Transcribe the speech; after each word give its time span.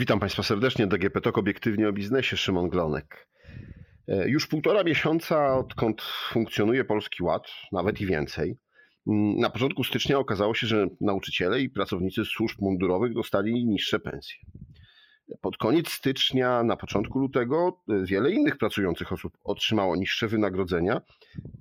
Witam 0.00 0.20
Państwa 0.20 0.42
serdecznie. 0.42 0.86
DGP 0.86 1.20
TOK 1.20 1.38
obiektywnie 1.38 1.88
o 1.88 1.92
biznesie. 1.92 2.36
Szymon 2.36 2.68
Glonek. 2.68 3.28
E, 4.08 4.28
już 4.28 4.46
półtora 4.46 4.84
miesiąca, 4.84 5.56
odkąd 5.56 6.02
funkcjonuje 6.32 6.84
Polski 6.84 7.22
Ład, 7.22 7.42
nawet 7.72 8.00
i 8.00 8.06
więcej. 8.06 8.58
Mm, 9.06 9.36
na 9.36 9.50
początku 9.50 9.84
stycznia 9.84 10.18
okazało 10.18 10.54
się, 10.54 10.66
że 10.66 10.86
nauczyciele 11.00 11.60
i 11.60 11.70
pracownicy 11.70 12.24
służb 12.24 12.60
mundurowych 12.60 13.14
dostali 13.14 13.66
niższe 13.66 13.98
pensje. 13.98 14.36
Pod 15.40 15.56
koniec 15.56 15.88
stycznia, 15.88 16.62
na 16.62 16.76
początku 16.76 17.18
lutego, 17.18 17.80
e, 17.88 18.04
wiele 18.04 18.30
innych 18.30 18.58
pracujących 18.58 19.12
osób 19.12 19.38
otrzymało 19.44 19.96
niższe 19.96 20.28
wynagrodzenia 20.28 21.00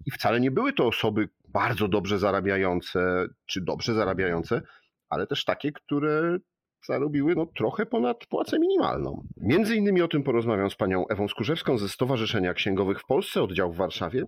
i 0.06 0.12
wcale 0.12 0.40
nie 0.40 0.52
były 0.52 0.74
to 0.74 0.88
osoby 0.88 1.30
bardzo 1.48 1.88
dobrze 1.88 2.20
zarabiające 2.20 3.26
czy 3.46 3.62
dobrze 3.62 3.94
zarabiające, 3.94 4.62
ale 5.10 5.28
też 5.28 5.46
takie, 5.46 5.72
które 5.72 6.40
zarobiły 6.86 7.36
no, 7.36 7.46
trochę 7.46 7.86
ponad 7.86 8.26
płacę 8.26 8.60
minimalną. 8.60 9.24
Między 9.38 9.76
innymi 9.76 10.02
o 10.02 10.08
tym 10.08 10.24
porozmawiam 10.24 10.70
z 10.70 10.76
panią 10.76 11.08
Ewą 11.08 11.28
Skurzewską 11.28 11.78
ze 11.78 11.90
Stowarzyszenia 11.90 12.54
Księgowych 12.54 13.00
w 13.00 13.06
Polsce, 13.06 13.44
oddział 13.44 13.74
w 13.74 13.76
Warszawie, 13.76 14.24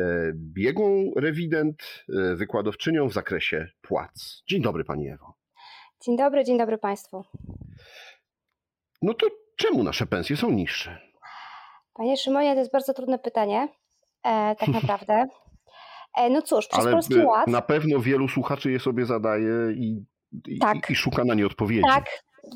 e, 0.00 0.32
biegłą 0.34 1.12
rewident, 1.16 2.04
e, 2.08 2.36
wykładowczynią 2.36 3.08
w 3.08 3.12
zakresie 3.12 3.68
płac. 3.82 4.42
Dzień 4.48 4.62
dobry 4.62 4.84
pani 4.84 5.08
Ewo. 5.08 5.34
Dzień 6.04 6.16
dobry, 6.16 6.44
dzień 6.44 6.58
dobry 6.58 6.78
państwu. 6.78 7.24
No 9.02 9.14
to 9.14 9.26
czemu 9.56 9.82
nasze 9.82 10.06
pensje 10.06 10.36
są 10.36 10.50
niższe? 10.50 10.98
Panie 11.94 12.16
Szymonie, 12.16 12.52
to 12.52 12.58
jest 12.58 12.72
bardzo 12.72 12.94
trudne 12.94 13.18
pytanie, 13.18 13.68
e, 14.24 14.56
tak 14.56 14.68
naprawdę. 14.82 15.26
E, 16.16 16.30
no 16.30 16.42
cóż, 16.42 16.68
przez 16.68 16.80
Ale 16.80 16.92
Polski 16.92 17.18
Ład... 17.18 17.46
na 17.46 17.62
pewno 17.62 18.00
wielu 18.00 18.28
słuchaczy 18.28 18.70
je 18.70 18.80
sobie 18.80 19.06
zadaje 19.06 19.72
i 19.74 20.04
i, 20.46 20.58
tak. 20.58 20.90
i 20.90 20.94
szuka 20.94 21.24
na 21.24 21.34
nie 21.34 21.46
odpowiedzi. 21.46 21.84
Tak, 21.88 22.04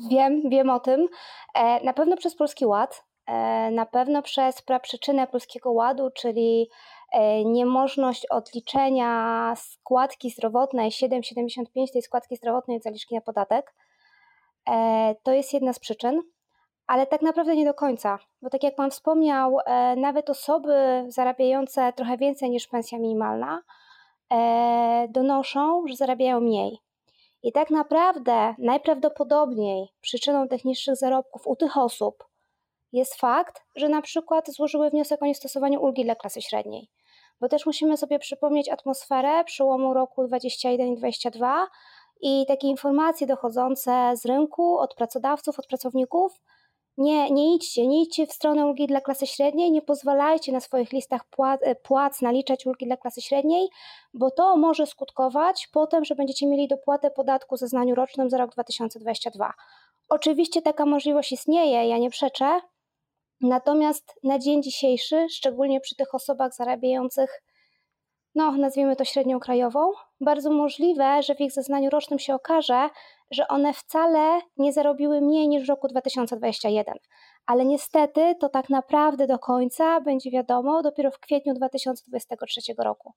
wiem, 0.09 0.49
wiem 0.49 0.69
o 0.69 0.79
tym. 0.79 1.07
E, 1.55 1.83
na 1.83 1.93
pewno 1.93 2.17
przez 2.17 2.35
Polski 2.35 2.65
Ład, 2.65 3.03
e, 3.25 3.71
na 3.71 3.85
pewno 3.85 4.21
przez 4.21 4.63
przyczynę 4.81 5.27
Polskiego 5.27 5.71
Ładu, 5.71 6.09
czyli 6.15 6.69
e, 7.11 7.45
niemożność 7.45 8.25
odliczenia 8.25 9.53
składki 9.57 10.29
zdrowotnej 10.29 10.91
7,75 10.91 11.65
tej 11.93 12.01
składki 12.01 12.35
zdrowotnej 12.35 12.77
od 12.77 12.83
zaliczki 12.83 13.15
na 13.15 13.21
podatek. 13.21 13.73
To 15.23 15.31
jest 15.31 15.53
jedna 15.53 15.73
z 15.73 15.79
przyczyn, 15.79 16.21
ale 16.87 17.07
tak 17.07 17.21
naprawdę 17.21 17.55
nie 17.55 17.65
do 17.65 17.73
końca, 17.73 18.19
bo 18.41 18.49
tak 18.49 18.63
jak 18.63 18.75
Pan 18.75 18.91
wspomniał, 18.91 19.57
nawet 19.97 20.29
osoby 20.29 21.05
zarabiające 21.07 21.93
trochę 21.93 22.17
więcej 22.17 22.49
niż 22.49 22.67
pensja 22.67 22.99
minimalna 22.99 23.61
donoszą, 25.09 25.83
że 25.87 25.95
zarabiają 25.95 26.39
mniej. 26.39 26.79
I 27.43 27.51
tak 27.51 27.69
naprawdę 27.69 28.55
najprawdopodobniej 28.57 29.87
przyczyną 30.01 30.47
tych 30.47 30.65
niższych 30.65 30.95
zarobków 30.95 31.47
u 31.47 31.55
tych 31.55 31.77
osób 31.77 32.23
jest 32.91 33.15
fakt, 33.15 33.61
że 33.75 33.89
na 33.89 34.01
przykład 34.01 34.51
złożyły 34.51 34.89
wniosek 34.89 35.21
o 35.21 35.25
niestosowanie 35.25 35.79
ulgi 35.79 36.03
dla 36.03 36.15
klasy 36.15 36.41
średniej. 36.41 36.89
Bo 37.41 37.49
też 37.49 37.65
musimy 37.65 37.97
sobie 37.97 38.19
przypomnieć 38.19 38.69
atmosferę 38.69 39.43
przełomu 39.43 39.93
roku 39.93 40.27
21 40.27 40.87
i 40.87 40.95
22 40.95 41.67
i 42.21 42.45
takie 42.47 42.67
informacje 42.67 43.27
dochodzące 43.27 44.11
z 44.15 44.25
rynku, 44.25 44.77
od 44.77 44.95
pracodawców, 44.95 45.59
od 45.59 45.67
pracowników, 45.67 46.41
nie, 46.99 47.31
nie 47.31 47.55
idźcie, 47.55 47.87
nie 47.87 48.01
idźcie 48.01 48.27
w 48.27 48.33
stronę 48.33 48.65
ulgi 48.65 48.87
dla 48.87 49.01
klasy 49.01 49.27
średniej, 49.27 49.71
nie 49.71 49.81
pozwalajcie 49.81 50.51
na 50.51 50.59
swoich 50.59 50.91
listach 50.91 51.25
płac, 51.81 52.17
e, 52.21 52.25
naliczać 52.25 52.65
ulgi 52.65 52.85
dla 52.85 52.97
klasy 52.97 53.21
średniej, 53.21 53.67
bo 54.13 54.31
to 54.31 54.57
może 54.57 54.85
skutkować 54.85 55.69
potem, 55.73 56.05
że 56.05 56.15
będziecie 56.15 56.47
mieli 56.47 56.67
dopłatę 56.67 57.11
podatku 57.11 57.57
zeznaniu 57.57 57.95
rocznym 57.95 58.29
za 58.29 58.37
rok 58.37 58.51
2022. 58.51 59.53
Oczywiście 60.09 60.61
taka 60.61 60.85
możliwość 60.85 61.31
istnieje, 61.31 61.87
ja 61.87 61.97
nie 61.97 62.09
przeczę, 62.09 62.61
natomiast 63.41 64.19
na 64.23 64.39
dzień 64.39 64.63
dzisiejszy, 64.63 65.27
szczególnie 65.29 65.81
przy 65.81 65.95
tych 65.95 66.15
osobach 66.15 66.53
zarabiających 66.53 67.41
no 68.35 68.51
nazwijmy 68.51 68.95
to 68.95 69.05
średnią 69.05 69.39
krajową, 69.39 69.91
bardzo 70.21 70.51
możliwe, 70.51 71.23
że 71.23 71.35
w 71.35 71.41
ich 71.41 71.51
zeznaniu 71.51 71.89
rocznym 71.89 72.19
się 72.19 72.35
okaże, 72.35 72.89
że 73.31 73.47
one 73.47 73.73
wcale 73.73 74.41
nie 74.57 74.73
zarobiły 74.73 75.21
mniej 75.21 75.47
niż 75.47 75.65
w 75.65 75.69
roku 75.69 75.87
2021. 75.87 76.95
Ale 77.45 77.65
niestety 77.65 78.35
to 78.39 78.49
tak 78.49 78.69
naprawdę 78.69 79.27
do 79.27 79.39
końca 79.39 80.01
będzie 80.01 80.31
wiadomo 80.31 80.81
dopiero 80.81 81.11
w 81.11 81.19
kwietniu 81.19 81.53
2023 81.53 82.61
roku. 82.77 83.13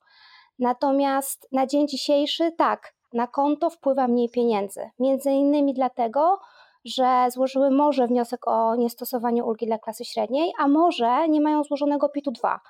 Natomiast 0.58 1.48
na 1.52 1.66
dzień 1.66 1.88
dzisiejszy 1.88 2.52
tak, 2.52 2.94
na 3.12 3.26
konto 3.26 3.70
wpływa 3.70 4.08
mniej 4.08 4.28
pieniędzy. 4.28 4.90
Między 4.98 5.30
innymi 5.30 5.74
dlatego, 5.74 6.38
że 6.84 7.26
złożyły 7.30 7.70
może 7.70 8.06
wniosek 8.06 8.48
o 8.48 8.76
niestosowanie 8.76 9.44
ulgi 9.44 9.66
dla 9.66 9.78
klasy 9.78 10.04
średniej, 10.04 10.52
a 10.58 10.68
może 10.68 11.28
nie 11.28 11.40
mają 11.40 11.64
złożonego 11.64 12.08
PIT-u 12.08 12.30
2 12.30 12.60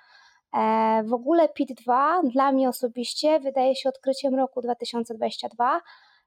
E, 0.53 1.03
w 1.05 1.13
ogóle 1.15 1.49
PIT-2 1.49 2.21
dla 2.31 2.53
mnie 2.53 2.69
osobiście 2.69 3.41
wydaje 3.41 3.77
się 3.77 3.89
odkryciem 3.89 4.35
roku 4.35 4.63
2022, 4.63 5.81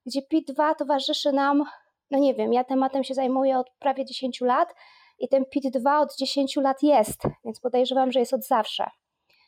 gdzie 0.05 0.21
PIT-2 0.21 0.75
towarzyszy 0.75 1.31
nam, 1.31 1.63
no 2.11 2.19
nie 2.19 2.33
wiem, 2.33 2.53
ja 2.53 2.63
tematem 2.63 3.03
się 3.03 3.13
zajmuję 3.13 3.57
od 3.57 3.69
prawie 3.79 4.05
10 4.05 4.41
lat 4.41 4.75
i 5.19 5.27
ten 5.27 5.43
PIT-2 5.43 6.01
od 6.01 6.16
10 6.19 6.55
lat 6.55 6.83
jest, 6.83 7.21
więc 7.45 7.59
podejrzewam, 7.59 8.11
że 8.11 8.19
jest 8.19 8.33
od 8.33 8.45
zawsze. 8.47 8.89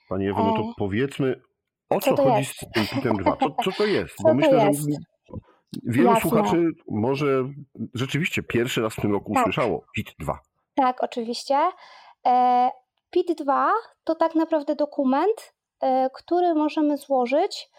Pani 0.10 0.28
Ewo, 0.28 0.44
no 0.44 0.54
to 0.54 0.62
e, 0.62 0.74
powiedzmy, 0.78 1.42
o 1.90 2.00
co, 2.00 2.16
co 2.16 2.24
chodzi 2.24 2.38
jest? 2.38 2.54
z 2.54 2.72
tym 2.74 2.88
PIT-em 2.88 3.18
2? 3.18 3.38
Co, 3.38 3.56
co 3.64 3.72
to 3.72 3.86
jest? 3.86 4.16
Co 4.22 4.24
Bo 4.24 4.34
myślę, 4.34 4.66
jest? 4.66 4.80
że 4.80 4.98
wielu 5.84 6.10
Jasne. 6.10 6.30
słuchaczy 6.30 6.70
może 6.88 7.44
rzeczywiście 7.94 8.44
pierwszy 8.44 8.82
raz 8.82 8.94
w 8.94 9.02
tym 9.02 9.12
roku 9.12 9.34
tak. 9.34 9.42
usłyszało 9.44 9.86
PIT-2. 9.98 10.34
Tak, 10.76 11.04
oczywiście. 11.04 11.58
E, 12.26 12.70
PIT-2 13.16 13.70
to 14.04 14.16
tak 14.16 14.36
naprawdę 14.36 14.76
dokument, 14.76 15.54
e, 15.82 16.10
który 16.14 16.54
możemy 16.54 16.98
złożyć 16.98 17.70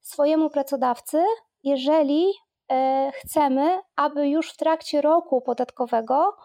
swojemu 0.00 0.50
pracodawcy, 0.50 1.18
jeżeli 1.64 2.32
e, 2.70 3.10
chcemy, 3.14 3.80
aby 3.96 4.28
już 4.28 4.52
w 4.52 4.56
trakcie 4.56 5.00
roku 5.00 5.40
podatkowego 5.40 6.36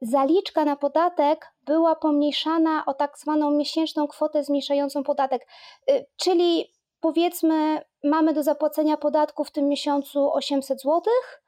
zaliczka 0.00 0.64
na 0.64 0.76
podatek 0.76 1.54
była 1.62 1.96
pomniejszana 1.96 2.84
o 2.86 2.94
tak 2.94 3.18
zwaną 3.18 3.50
miesięczną 3.50 4.08
kwotę 4.08 4.44
zmniejszającą 4.44 5.02
podatek. 5.02 5.46
E, 5.88 6.04
czyli 6.16 6.74
powiedzmy, 7.00 7.82
mamy 8.04 8.32
do 8.32 8.42
zapłacenia 8.42 8.96
podatku 8.96 9.44
w 9.44 9.50
tym 9.50 9.68
miesiącu 9.68 10.32
800 10.32 10.80
złotych 10.80 11.42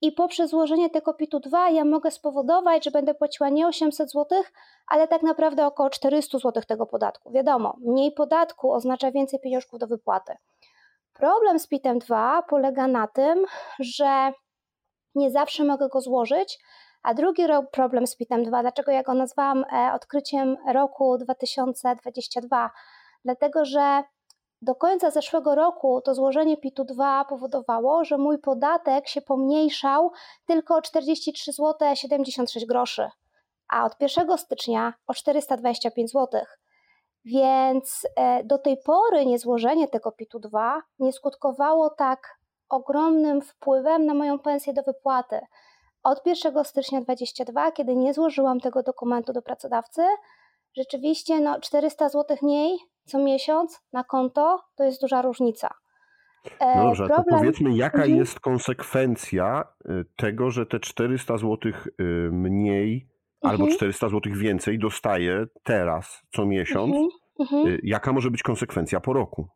i 0.00 0.12
poprzez 0.12 0.50
złożenie 0.50 0.90
tego 0.90 1.14
PIT-u 1.14 1.40
2 1.40 1.70
ja 1.70 1.84
mogę 1.84 2.10
spowodować, 2.10 2.84
że 2.84 2.90
będę 2.90 3.14
płaciła 3.14 3.48
nie 3.48 3.66
800 3.66 4.10
zł, 4.10 4.42
ale 4.86 5.08
tak 5.08 5.22
naprawdę 5.22 5.66
około 5.66 5.90
400 5.90 6.38
zł 6.38 6.62
tego 6.68 6.86
podatku. 6.86 7.30
Wiadomo, 7.30 7.76
mniej 7.80 8.12
podatku 8.12 8.72
oznacza 8.72 9.10
więcej 9.10 9.40
pieniążków 9.40 9.78
do 9.78 9.86
wypłaty. 9.86 10.32
Problem 11.22 11.58
z 11.58 11.66
PIT-em 11.66 11.98
2 11.98 12.42
polega 12.42 12.86
na 12.86 13.06
tym, 13.06 13.44
że 13.78 14.32
nie 15.14 15.30
zawsze 15.30 15.64
mogę 15.64 15.88
go 15.88 16.00
złożyć, 16.00 16.58
a 17.02 17.14
drugi 17.14 17.42
problem 17.72 18.06
z 18.06 18.16
PIT-em 18.16 18.44
2, 18.44 18.62
dlaczego 18.62 18.92
ja 18.92 19.02
go 19.02 19.14
nazwałam 19.14 19.64
e, 19.72 19.92
odkryciem 19.94 20.56
roku 20.72 21.18
2022? 21.18 22.70
Dlatego, 23.24 23.64
że 23.64 24.02
do 24.62 24.74
końca 24.74 25.10
zeszłego 25.10 25.54
roku 25.54 26.00
to 26.04 26.14
złożenie 26.14 26.56
PIT-u 26.56 26.84
2 26.84 27.24
powodowało, 27.24 28.04
że 28.04 28.18
mój 28.18 28.38
podatek 28.38 29.08
się 29.08 29.20
pomniejszał 29.20 30.10
tylko 30.46 30.76
o 30.76 30.82
43 30.82 31.52
zł 31.52 31.94
76 31.94 32.66
groszy, 32.66 33.08
a 33.68 33.84
od 33.84 33.92
1 34.00 34.38
stycznia 34.38 34.94
o 35.06 35.14
425 35.14 36.10
zł. 36.10 36.40
Więc 37.24 38.06
e, 38.16 38.44
do 38.44 38.58
tej 38.58 38.76
pory 38.76 39.26
niezłożenie 39.26 39.88
tego 39.88 40.12
PIT-u 40.12 40.38
2 40.38 40.82
nie 40.98 41.12
skutkowało 41.12 41.90
tak 41.90 42.38
ogromnym 42.68 43.42
wpływem 43.42 44.06
na 44.06 44.14
moją 44.14 44.38
pensję 44.38 44.72
do 44.72 44.82
wypłaty. 44.82 45.40
Od 46.02 46.26
1 46.26 46.64
stycznia 46.64 47.00
2022, 47.00 47.72
kiedy 47.72 47.96
nie 47.96 48.14
złożyłam 48.14 48.60
tego 48.60 48.82
dokumentu 48.82 49.32
do 49.32 49.42
pracodawcy, 49.42 50.02
rzeczywiście 50.76 51.40
no, 51.40 51.60
400 51.60 52.08
zł 52.08 52.36
mniej 52.42 52.78
co 53.04 53.18
miesiąc 53.18 53.80
na 53.92 54.04
konto 54.04 54.60
to 54.76 54.84
jest 54.84 55.00
duża 55.00 55.22
różnica. 55.22 55.74
No 56.60 56.82
dobrze, 56.82 57.06
Problem... 57.06 57.24
to 57.24 57.38
powiedzmy, 57.38 57.76
jaka 57.76 57.98
mhm. 57.98 58.16
jest 58.16 58.40
konsekwencja 58.40 59.64
y, 59.90 60.04
tego, 60.16 60.50
że 60.50 60.66
te 60.66 60.80
400 60.80 61.38
zł 61.38 61.72
y, 62.00 62.04
mniej. 62.32 63.11
Albo 63.42 63.68
400 63.68 64.08
zł 64.08 64.32
więcej 64.34 64.78
dostaję 64.78 65.44
teraz 65.62 66.22
co 66.32 66.46
miesiąc? 66.46 66.94
Mhm. 66.94 67.08
mhm. 67.40 67.66
Y, 67.66 67.80
jaka 67.82 68.12
może 68.12 68.30
być 68.30 68.42
konsekwencja 68.42 69.00
po 69.00 69.12
roku? 69.12 69.48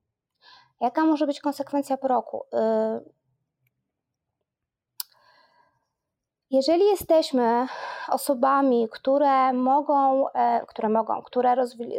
Jaka 0.80 1.04
może 1.04 1.26
być 1.26 1.40
konsekwencja 1.40 1.96
po 1.96 2.08
roku? 2.08 2.42
Jeżeli 6.50 6.84
jesteśmy 6.84 7.66
osobami, 8.08 8.88
które 8.92 9.52
mogą, 9.52 10.28
e, 10.28 10.66
które 10.66 10.88
mogą, 10.88 11.22
które 11.22 11.54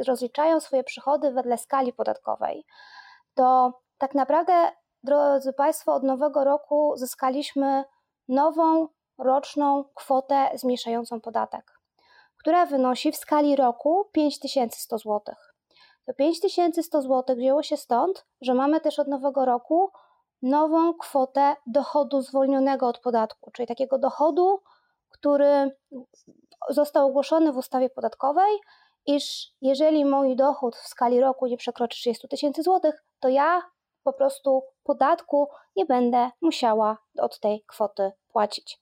rozliczają 0.08 0.60
swoje 0.60 0.84
przychody 0.84 1.32
wedle 1.32 1.58
skali 1.58 1.94
podatkowej, 1.94 2.66
to 3.34 3.74
tak 3.98 4.16
naprawdę, 4.16 4.72
drodzy 5.04 5.54
Państwo, 5.54 5.94
od 5.94 6.04
nowego 6.04 6.44
roku 6.44 6.94
zyskaliśmy 6.96 7.84
nową 8.28 8.88
roczną 9.18 9.86
kwotę 9.96 10.50
zmniejszającą 10.56 11.22
podatek, 11.22 11.77
która 12.48 12.66
wynosi 12.66 13.12
w 13.12 13.18
skali 13.18 13.56
roku 13.56 14.10
5100 14.12 14.98
zł. 14.98 15.22
To 16.06 16.14
5100 16.14 17.02
zł 17.02 17.36
wzięło 17.36 17.64
się 17.64 17.78
stąd, 17.78 18.26
że 18.42 18.54
mamy 18.54 18.82
też 18.82 19.00
od 19.00 19.08
nowego 19.08 19.46
roku 19.46 19.92
nową 20.42 20.94
kwotę 20.94 21.56
dochodu 21.66 22.22
zwolnionego 22.22 22.88
od 22.88 23.00
podatku, 23.00 23.52
czyli 23.52 23.68
takiego 23.68 24.00
dochodu, 24.00 24.62
który 25.10 25.78
został 26.70 27.08
ogłoszony 27.08 27.52
w 27.52 27.58
ustawie 27.58 27.90
podatkowej, 27.90 28.60
iż 29.06 29.54
jeżeli 29.62 30.06
mój 30.06 30.36
dochód 30.36 30.76
w 30.76 30.88
skali 30.88 31.20
roku 31.20 31.48
nie 31.48 31.58
przekroczy 31.58 31.98
30 31.98 32.28
tysięcy 32.28 32.64
złotych, 32.64 33.04
to 33.20 33.30
ja 33.30 33.62
po 34.08 34.14
prostu 34.14 34.64
podatku 34.84 35.48
nie 35.76 35.86
będę 35.86 36.30
musiała 36.42 36.98
od 37.18 37.40
tej 37.40 37.64
kwoty 37.68 38.12
płacić. 38.32 38.80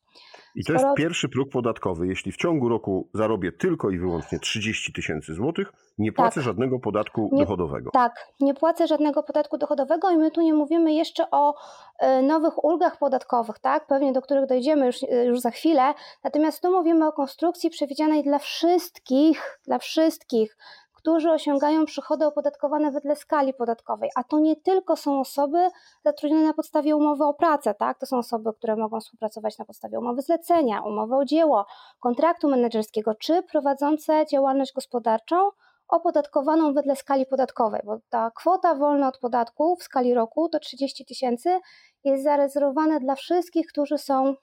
I 0.55 0.63
to 0.65 0.73
jest 0.73 0.85
pierwszy 0.97 1.29
próg 1.29 1.49
podatkowy. 1.49 2.07
Jeśli 2.07 2.31
w 2.31 2.37
ciągu 2.37 2.69
roku 2.69 3.09
zarobię 3.13 3.51
tylko 3.51 3.89
i 3.89 3.97
wyłącznie 3.99 4.39
30 4.39 4.93
tysięcy 4.93 5.33
złotych, 5.33 5.73
nie 5.97 6.11
płacę 6.11 6.35
tak. 6.35 6.43
żadnego 6.43 6.79
podatku 6.79 7.29
nie, 7.31 7.43
dochodowego. 7.43 7.89
Tak, 7.93 8.27
nie 8.39 8.53
płacę 8.53 8.87
żadnego 8.87 9.23
podatku 9.23 9.57
dochodowego 9.57 10.11
i 10.11 10.17
my 10.17 10.31
tu 10.31 10.41
nie 10.41 10.53
mówimy 10.53 10.93
jeszcze 10.93 11.31
o 11.31 11.53
y, 11.53 12.21
nowych 12.21 12.63
ulgach 12.63 12.97
podatkowych, 12.97 13.59
tak? 13.59 13.87
Pewnie 13.87 14.13
do 14.13 14.21
których 14.21 14.45
dojdziemy 14.45 14.85
już, 14.85 15.03
y, 15.03 15.25
już 15.27 15.39
za 15.39 15.51
chwilę. 15.51 15.93
Natomiast 16.23 16.61
tu 16.61 16.71
mówimy 16.71 17.07
o 17.07 17.11
konstrukcji 17.11 17.69
przewidzianej 17.69 18.23
dla 18.23 18.39
wszystkich, 18.39 19.59
dla 19.65 19.79
wszystkich 19.79 20.57
którzy 21.05 21.31
osiągają 21.31 21.85
przychody 21.85 22.25
opodatkowane 22.25 22.91
wedle 22.91 23.15
skali 23.15 23.53
podatkowej, 23.53 24.09
a 24.15 24.23
to 24.23 24.39
nie 24.39 24.55
tylko 24.55 24.95
są 24.95 25.19
osoby 25.19 25.69
zatrudnione 26.03 26.43
na 26.43 26.53
podstawie 26.53 26.95
umowy 26.95 27.23
o 27.23 27.33
pracę, 27.33 27.73
tak? 27.73 27.99
To 27.99 28.05
są 28.05 28.17
osoby, 28.17 28.53
które 28.53 28.75
mogą 28.75 28.99
współpracować 28.99 29.57
na 29.57 29.65
podstawie 29.65 29.99
umowy 29.99 30.21
zlecenia, 30.21 30.81
umowy 30.81 31.15
o 31.15 31.25
dzieło, 31.25 31.65
kontraktu 31.99 32.49
menedżerskiego, 32.49 33.15
czy 33.15 33.43
prowadzące 33.43 34.25
działalność 34.31 34.73
gospodarczą 34.73 35.49
opodatkowaną 35.87 36.73
wedle 36.73 36.95
skali 36.95 37.25
podatkowej, 37.25 37.81
bo 37.83 37.97
ta 38.09 38.31
kwota 38.31 38.75
wolna 38.75 39.07
od 39.07 39.17
podatku 39.17 39.75
w 39.75 39.83
skali 39.83 40.13
roku 40.13 40.49
to 40.49 40.59
30 40.59 41.05
tysięcy 41.05 41.59
jest 42.03 42.23
zarezerwowana 42.23 42.99
dla 42.99 43.15
wszystkich, 43.15 43.67
którzy 43.67 43.97
są 43.97 44.35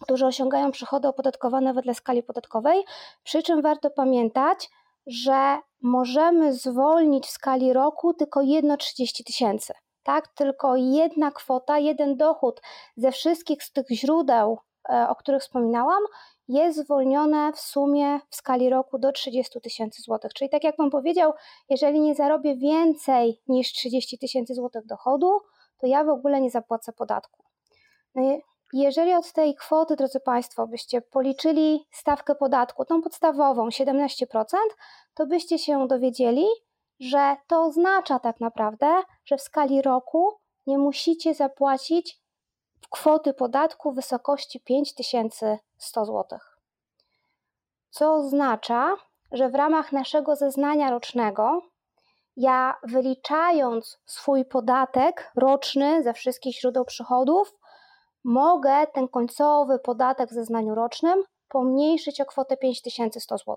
którzy 0.00 0.26
osiągają 0.26 0.70
przychody 0.70 1.08
opodatkowane 1.08 1.74
wedle 1.74 1.94
skali 1.94 2.22
podatkowej, 2.22 2.84
przy 3.22 3.42
czym 3.42 3.62
warto 3.62 3.90
pamiętać, 3.90 4.70
że 5.06 5.58
możemy 5.86 6.54
zwolnić 6.54 7.26
w 7.26 7.30
skali 7.30 7.72
roku 7.72 8.14
tylko 8.14 8.42
jedno 8.42 8.76
30 8.76 9.24
tysięcy. 9.24 9.72
Tak, 10.02 10.28
tylko 10.28 10.76
jedna 10.76 11.30
kwota, 11.30 11.78
jeden 11.78 12.16
dochód 12.16 12.60
ze 12.96 13.12
wszystkich 13.12 13.62
z 13.62 13.72
tych 13.72 13.86
źródeł, 13.90 14.58
e, 14.88 15.08
o 15.08 15.14
których 15.14 15.42
wspominałam, 15.42 16.02
jest 16.48 16.78
zwolnione 16.78 17.52
w 17.52 17.60
sumie 17.60 18.20
w 18.30 18.36
skali 18.36 18.70
roku 18.70 18.98
do 18.98 19.12
30 19.12 19.60
tysięcy 19.60 20.02
złotych. 20.02 20.34
Czyli 20.34 20.50
tak 20.50 20.64
jak 20.64 20.76
Wam 20.76 20.90
powiedział, 20.90 21.32
jeżeli 21.70 22.00
nie 22.00 22.14
zarobię 22.14 22.56
więcej 22.56 23.40
niż 23.48 23.72
30 23.72 24.18
tysięcy 24.18 24.54
złotych 24.54 24.86
dochodu, 24.86 25.40
to 25.78 25.86
ja 25.86 26.04
w 26.04 26.08
ogóle 26.08 26.40
nie 26.40 26.50
zapłacę 26.50 26.92
podatku. 26.92 27.44
No 28.14 28.22
jeżeli 28.72 29.14
od 29.14 29.32
tej 29.32 29.54
kwoty, 29.54 29.96
drodzy 29.96 30.20
Państwo, 30.20 30.66
byście 30.66 31.00
policzyli 31.00 31.86
stawkę 31.92 32.34
podatku, 32.34 32.84
tą 32.84 33.02
podstawową 33.02 33.68
17%, 33.68 34.44
to 35.14 35.26
byście 35.26 35.58
się 35.58 35.88
dowiedzieli, 35.88 36.46
że 37.00 37.36
to 37.46 37.64
oznacza 37.64 38.18
tak 38.18 38.40
naprawdę, 38.40 39.02
że 39.24 39.36
w 39.36 39.42
skali 39.42 39.82
roku 39.82 40.32
nie 40.66 40.78
musicie 40.78 41.34
zapłacić 41.34 42.20
kwoty 42.90 43.34
podatku 43.34 43.92
w 43.92 43.94
wysokości 43.94 44.60
5100 44.60 46.04
zł. 46.04 46.38
Co 47.90 48.14
oznacza, 48.14 48.94
że 49.32 49.48
w 49.48 49.54
ramach 49.54 49.92
naszego 49.92 50.36
zeznania 50.36 50.90
rocznego 50.90 51.62
ja 52.36 52.76
wyliczając 52.82 53.98
swój 54.06 54.44
podatek 54.44 55.32
roczny 55.36 56.02
ze 56.02 56.12
wszystkich 56.12 56.60
źródeł 56.60 56.84
przychodów, 56.84 57.54
mogę 58.26 58.86
ten 58.86 59.08
końcowy 59.08 59.78
podatek 59.78 60.30
w 60.30 60.34
zeznaniu 60.34 60.74
rocznym 60.74 61.24
pomniejszyć 61.48 62.20
o 62.20 62.24
kwotę 62.24 62.56
5100 62.56 63.38
zł. 63.38 63.56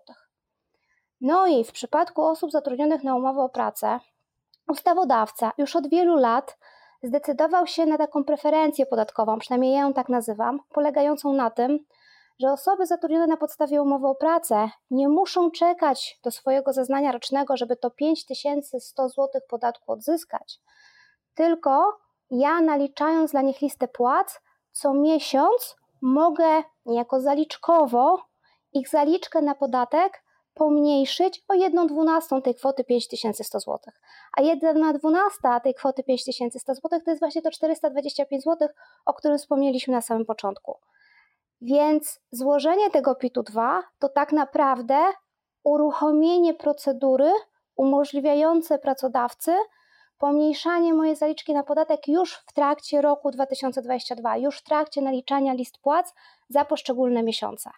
No 1.21 1.47
i 1.47 1.63
w 1.63 1.71
przypadku 1.71 2.25
osób 2.25 2.51
zatrudnionych 2.51 3.03
na 3.03 3.15
umowę 3.15 3.41
o 3.41 3.49
pracę, 3.49 3.99
ustawodawca 4.67 5.51
już 5.57 5.75
od 5.75 5.89
wielu 5.89 6.15
lat 6.15 6.57
zdecydował 7.03 7.67
się 7.67 7.85
na 7.85 7.97
taką 7.97 8.23
preferencję 8.23 8.85
podatkową, 8.85 9.39
przynajmniej 9.39 9.73
ja 9.73 9.79
ją 9.79 9.93
tak 9.93 10.09
nazywam, 10.09 10.59
polegającą 10.73 11.33
na 11.33 11.49
tym, 11.49 11.79
że 12.39 12.51
osoby 12.51 12.85
zatrudnione 12.85 13.27
na 13.27 13.37
podstawie 13.37 13.81
umowy 13.81 14.07
o 14.07 14.15
pracę 14.15 14.69
nie 14.91 15.09
muszą 15.09 15.51
czekać 15.51 16.19
do 16.23 16.31
swojego 16.31 16.73
zeznania 16.73 17.11
rocznego, 17.11 17.57
żeby 17.57 17.75
to 17.75 17.91
5100 17.91 19.09
zł 19.09 19.41
podatku 19.49 19.91
odzyskać, 19.91 20.59
tylko 21.35 21.97
ja 22.31 22.61
naliczając 22.61 23.31
dla 23.31 23.41
nich 23.41 23.61
listę 23.61 23.87
płac, 23.87 24.39
co 24.71 24.93
miesiąc 24.93 25.75
mogę 26.01 26.63
niejako 26.85 27.21
zaliczkowo 27.21 28.19
ich 28.73 28.89
zaliczkę 28.89 29.41
na 29.41 29.55
podatek 29.55 30.23
pomniejszyć 30.53 31.43
o 31.47 31.53
1 31.53 31.87
dwunastą 31.87 32.41
tej 32.41 32.55
kwoty 32.55 32.83
5100 32.83 33.59
zł. 33.59 33.79
A 34.37 34.41
1 34.41 34.93
dwunasta 34.93 35.59
tej 35.59 35.73
kwoty 35.73 36.03
5100 36.03 36.75
zł 36.75 36.99
to 37.05 37.11
jest 37.11 37.21
właśnie 37.21 37.41
to 37.41 37.51
425 37.51 38.43
zł, 38.43 38.67
o 39.05 39.13
którym 39.13 39.37
wspomnieliśmy 39.37 39.93
na 39.93 40.01
samym 40.01 40.25
początku. 40.25 40.79
Więc 41.61 42.19
złożenie 42.31 42.91
tego 42.91 43.15
PIT-2 43.15 43.79
to 43.99 44.09
tak 44.09 44.31
naprawdę 44.31 44.97
uruchomienie 45.63 46.53
procedury 46.53 47.31
umożliwiające 47.75 48.79
pracodawcy 48.79 49.55
pomniejszanie 50.19 50.93
mojej 50.93 51.15
zaliczki 51.15 51.53
na 51.53 51.63
podatek 51.63 52.07
już 52.07 52.33
w 52.33 52.53
trakcie 52.53 53.01
roku 53.01 53.31
2022, 53.31 54.37
już 54.37 54.57
w 54.57 54.63
trakcie 54.63 55.01
naliczania 55.01 55.53
list 55.53 55.77
płac 55.77 56.13
za 56.49 56.65
poszczególne 56.65 57.23
miesiące. 57.23 57.69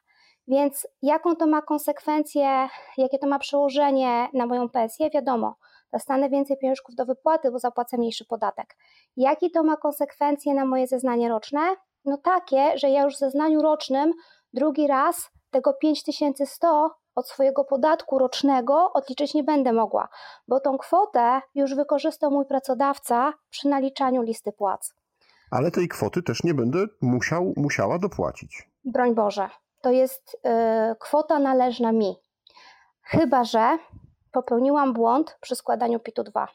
Więc 0.47 0.87
jaką 1.01 1.35
to 1.35 1.47
ma 1.47 1.61
konsekwencje, 1.61 2.67
jakie 2.97 3.19
to 3.19 3.27
ma 3.27 3.39
przełożenie 3.39 4.27
na 4.33 4.45
moją 4.45 4.69
pensję, 4.69 5.09
wiadomo. 5.09 5.55
Dostanę 5.93 6.29
więcej 6.29 6.57
pieniążków 6.57 6.95
do 6.95 7.05
wypłaty, 7.05 7.51
bo 7.51 7.59
zapłacę 7.59 7.97
mniejszy 7.97 8.25
podatek. 8.25 8.77
Jakie 9.17 9.49
to 9.49 9.63
ma 9.63 9.77
konsekwencje 9.77 10.53
na 10.53 10.65
moje 10.65 10.87
zeznanie 10.87 11.29
roczne? 11.29 11.61
No 12.05 12.17
takie, 12.17 12.77
że 12.77 12.89
ja 12.89 13.03
już 13.03 13.15
w 13.15 13.19
zeznaniu 13.19 13.61
rocznym 13.61 14.13
drugi 14.53 14.87
raz 14.87 15.29
tego 15.51 15.73
5100 15.73 16.89
od 17.15 17.29
swojego 17.29 17.63
podatku 17.63 18.19
rocznego 18.19 18.93
odliczyć 18.93 19.33
nie 19.33 19.43
będę 19.43 19.73
mogła, 19.73 20.09
bo 20.47 20.59
tą 20.59 20.77
kwotę 20.77 21.41
już 21.55 21.75
wykorzystał 21.75 22.31
mój 22.31 22.45
pracodawca 22.45 23.33
przy 23.49 23.67
naliczaniu 23.67 24.21
listy 24.21 24.51
płac. 24.51 24.93
Ale 25.51 25.71
tej 25.71 25.87
kwoty 25.87 26.23
też 26.23 26.43
nie 26.43 26.53
będę 26.53 26.79
musiał, 27.01 27.53
musiała 27.57 27.99
dopłacić. 27.99 28.69
Broń 28.85 29.15
Boże, 29.15 29.49
to 29.81 29.91
jest 29.91 30.33
y, 30.33 30.95
kwota 30.99 31.39
należna 31.39 31.91
mi. 31.91 32.15
Chyba, 33.03 33.43
że 33.43 33.77
popełniłam 34.31 34.93
błąd 34.93 35.37
przy 35.41 35.55
składaniu 35.55 35.99
PIT-u 35.99 36.23
2. 36.23 36.47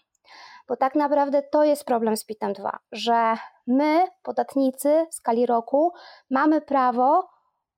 Bo 0.68 0.76
tak 0.76 0.94
naprawdę 0.94 1.42
to 1.42 1.64
jest 1.64 1.84
problem 1.84 2.16
z 2.16 2.24
PIT-em 2.24 2.52
2, 2.52 2.78
że 2.92 3.36
my, 3.66 4.08
podatnicy 4.22 5.06
w 5.10 5.14
skali 5.14 5.46
roku, 5.46 5.92
mamy 6.30 6.60
prawo 6.60 7.28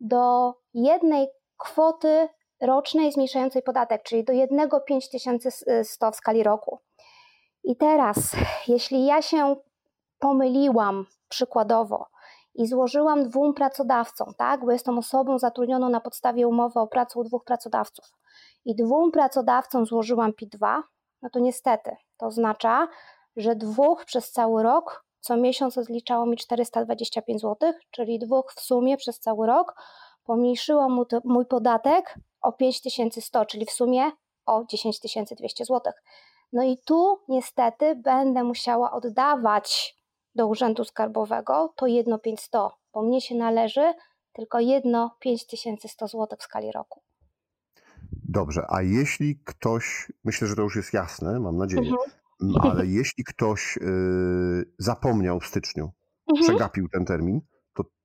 do 0.01 0.55
jednej 0.75 1.29
kwoty 1.57 2.29
rocznej 2.61 3.13
zmniejszającej 3.13 3.63
podatek, 3.63 4.03
czyli 4.03 4.25
do 4.25 4.33
jednego 4.33 4.81
5100 4.81 6.11
w 6.13 6.17
skali 6.17 6.43
roku. 6.43 6.79
I 7.65 7.77
teraz, 7.77 8.37
jeśli 8.69 9.07
ja 9.07 9.23
się 9.23 9.57
pomyliłam 10.19 11.07
przykładowo 11.29 12.07
i 12.55 12.67
złożyłam 12.67 13.29
dwóm 13.29 13.55
pracodawcom, 13.55 14.35
tak, 14.39 14.65
bo 14.65 14.73
jestem 14.73 14.99
osobą 14.99 15.39
zatrudnioną 15.39 15.89
na 15.89 16.01
podstawie 16.01 16.49
umowy 16.49 16.81
o 16.81 16.87
pracę 16.87 17.21
u 17.21 17.25
dwóch 17.25 17.45
pracodawców 17.45 18.05
i 18.65 18.75
dwóm 18.75 19.11
pracodawcom 19.11 19.87
złożyłam 19.87 20.33
PIT-2, 20.33 20.83
no 21.23 21.31
to 21.31 21.39
niestety 21.39 21.97
to 22.17 22.27
oznacza, 22.27 22.89
że 23.37 23.57
dwóch 23.57 24.05
przez 24.05 24.33
cały 24.33 24.63
rok 24.63 25.09
co 25.21 25.37
miesiąc 25.37 25.79
odliczało 25.79 26.27
mi 26.27 26.37
425 26.37 27.41
zł, 27.41 27.73
czyli 27.91 28.19
dwóch 28.19 28.53
w 28.57 28.61
sumie 28.61 28.97
przez 28.97 29.21
cały 29.21 29.47
rok 29.47 29.75
pomniejszyło 30.25 31.07
mój 31.25 31.47
podatek 31.47 32.15
o 32.41 32.53
5100, 32.53 33.45
czyli 33.45 33.67
w 33.67 33.71
sumie 33.71 34.11
o 34.47 34.65
10200 34.65 35.65
zł. 35.65 35.93
No 36.53 36.63
i 36.65 36.79
tu 36.87 37.19
niestety 37.29 37.97
będę 37.97 38.45
musiała 38.45 38.93
oddawać 38.93 39.97
do 40.35 40.47
Urzędu 40.47 40.85
Skarbowego 40.85 41.75
to 41.77 41.87
jedno 41.87 42.19
5100, 42.19 42.71
bo 42.95 43.03
mnie 43.03 43.21
się 43.21 43.35
należy 43.35 43.95
tylko 44.33 44.61
jedno 44.61 45.17
5100 45.21 46.09
zł 46.09 46.39
w 46.39 46.43
skali 46.43 46.73
roku. 46.73 47.03
Dobrze, 48.13 48.67
a 48.69 48.83
jeśli 48.83 49.41
ktoś, 49.45 50.13
myślę, 50.25 50.49
że 50.49 50.57
to 50.57 50.63
już 50.63 50.77
jest 50.77 50.93
jasne, 50.93 51.41
mam 51.41 51.57
nadzieję, 51.57 51.93
mhm. 52.43 52.71
ale 52.73 52.87
jeśli 52.87 53.25
ktoś 53.25 53.77
y, 53.77 53.81
zapomniał 54.79 55.41
w 55.41 55.47
styczniu, 55.47 55.93
mhm. 56.31 56.47
przegapił 56.47 56.89
ten 56.89 57.05
termin, 57.05 57.41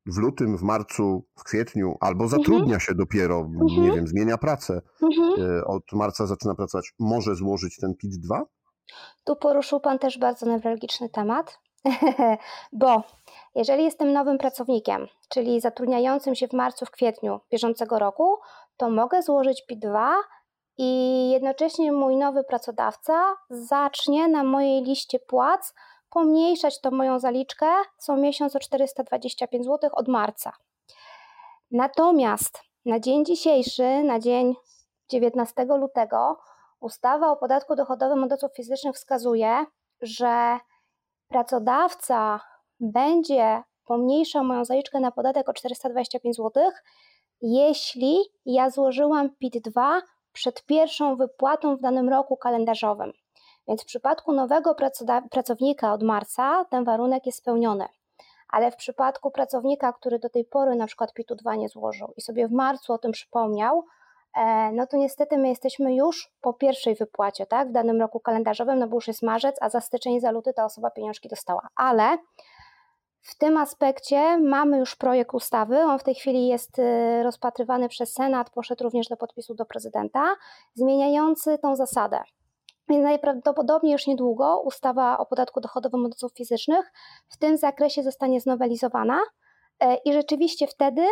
w 0.06 0.18
lutym, 0.18 0.58
w 0.58 0.62
marcu, 0.62 1.26
w 1.36 1.44
kwietniu, 1.44 1.98
albo 2.00 2.28
zatrudnia 2.28 2.64
mhm. 2.64 2.80
się 2.80 2.96
dopiero, 2.96 3.40
mhm. 3.40 3.84
nie 3.84 3.92
wiem, 3.92 4.08
zmienia 4.08 4.38
pracę, 4.38 4.82
mhm. 5.04 5.60
E, 5.60 5.66
od 5.66 5.84
marca 5.94 6.26
zaczyna 6.28 6.56
pracować, 6.56 6.94
może 7.00 7.36
złożyć 7.36 7.78
ten 7.78 7.94
PIT-2? 7.94 8.42
Tu 9.24 9.36
poruszył 9.36 9.80
Pan 9.80 10.00
też 10.00 10.20
bardzo 10.20 10.46
newralgiczny 10.46 11.10
temat, 11.10 11.60
bo 12.74 13.04
jeżeli 13.56 13.84
jestem 13.84 14.14
nowym 14.14 14.38
pracownikiem, 14.38 15.08
czyli 15.30 15.62
zatrudniającym 15.62 16.36
się 16.36 16.48
w 16.48 16.54
marcu, 16.54 16.86
w 16.86 16.92
kwietniu 16.92 17.40
bieżącego 17.52 18.00
roku, 18.00 18.38
to 18.78 18.90
mogę 18.90 19.22
złożyć 19.22 19.64
PIT-2 19.70 20.10
i 20.78 21.30
jednocześnie 21.32 21.92
mój 21.92 22.18
nowy 22.18 22.44
pracodawca 22.44 23.36
zacznie 23.50 24.28
na 24.28 24.44
mojej 24.44 24.84
liście 24.84 25.20
płac 25.20 25.74
pomniejszać 26.14 26.82
tą 26.82 26.92
moją 26.92 27.20
zaliczkę 27.20 27.68
co 27.98 28.16
miesiąc 28.16 28.56
o 28.56 28.60
425 28.60 29.66
zł 29.66 29.90
od 29.94 30.08
marca. 30.08 30.52
Natomiast 31.72 32.62
na 32.86 33.00
dzień 33.00 33.26
dzisiejszy, 33.26 34.04
na 34.04 34.20
dzień 34.20 34.56
19 35.10 35.66
lutego, 35.66 36.38
ustawa 36.80 37.32
o 37.32 37.36
podatku 37.36 37.76
dochodowym 37.76 38.24
od 38.24 38.32
osób 38.32 38.56
fizycznych 38.56 38.96
wskazuje, 38.96 39.66
że 40.02 40.58
pracodawca 41.28 42.40
będzie 42.80 43.64
pomniejszał 43.86 44.44
moją 44.44 44.66
zaliczkę 44.66 45.00
na 45.00 45.12
podatek 45.12 45.50
o 45.50 45.54
425 45.54 46.36
zł, 46.36 46.72
jeśli 47.42 48.18
ja 48.46 48.70
złożyłam 48.70 49.30
PIT-2 49.44 50.02
przed 50.32 50.66
pierwszą 50.66 51.16
wypłatą 51.16 51.78
w 51.78 51.82
danym 51.82 52.10
roku 52.10 52.38
kalendarzowym. 52.38 53.23
Więc 53.68 53.84
w 53.84 53.86
przypadku 53.86 54.34
nowego 54.34 54.76
pracownika 55.32 55.94
od 55.94 56.04
marca 56.04 56.66
ten 56.70 56.84
warunek 56.84 57.26
jest 57.26 57.38
spełniony. 57.38 57.86
Ale 58.50 58.72
w 58.72 58.76
przypadku 58.76 59.32
pracownika, 59.32 59.94
który 59.94 60.20
do 60.20 60.30
tej 60.30 60.46
pory 60.46 60.76
na 60.76 60.88
przykład 60.88 61.14
PIT-2 61.14 61.58
nie 61.58 61.70
złożył 61.70 62.14
i 62.18 62.22
sobie 62.22 62.48
w 62.48 62.52
marcu 62.52 62.94
o 62.94 62.98
tym 62.98 63.12
przypomniał, 63.12 63.86
e, 64.38 64.72
no 64.72 64.88
to 64.88 64.98
niestety 64.98 65.38
my 65.38 65.50
jesteśmy 65.50 65.96
już 65.96 66.32
po 66.42 66.54
pierwszej 66.54 66.96
wypłacie, 66.96 67.46
tak, 67.46 67.70
w 67.70 67.72
danym 67.72 68.02
roku 68.02 68.20
kalendarzowym, 68.20 68.80
no 68.80 68.88
bo 68.88 68.98
już 68.98 69.08
jest 69.08 69.24
marzec, 69.24 69.56
a 69.62 69.70
za 69.70 69.82
styczeń, 69.82 70.20
za 70.20 70.32
luty 70.32 70.54
ta 70.54 70.66
osoba 70.66 70.92
pieniążki 70.92 71.30
dostała. 71.30 71.68
Ale 71.76 72.18
w 73.24 73.38
tym 73.38 73.58
aspekcie 73.58 74.38
mamy 74.38 74.78
już 74.78 74.96
projekt 74.96 75.34
ustawy. 75.34 75.80
On 75.80 76.00
w 76.00 76.04
tej 76.04 76.16
chwili 76.16 76.48
jest 76.48 76.80
y, 76.80 77.24
rozpatrywany 77.24 77.90
przez 77.90 78.14
Senat, 78.14 78.50
poszedł 78.50 78.84
również 78.84 79.08
do 79.08 79.18
podpisu 79.18 79.56
do 79.56 79.66
prezydenta, 79.66 80.36
zmieniający 80.74 81.58
tą 81.58 81.76
zasadę. 81.76 82.24
Więc 82.90 83.04
najprawdopodobniej 83.04 83.94
już 83.94 84.08
niedługo 84.08 84.62
ustawa 84.66 85.18
o 85.18 85.26
podatku 85.26 85.62
dochodowym 85.62 86.06
od 86.06 86.14
osób 86.14 86.34
fizycznych 86.38 86.92
w 87.30 87.38
tym 87.38 87.58
zakresie 87.58 88.04
zostanie 88.04 88.42
znowelizowana 88.42 89.20
e, 89.80 89.96
i 89.96 90.14
rzeczywiście 90.14 90.68
wtedy, 90.68 91.06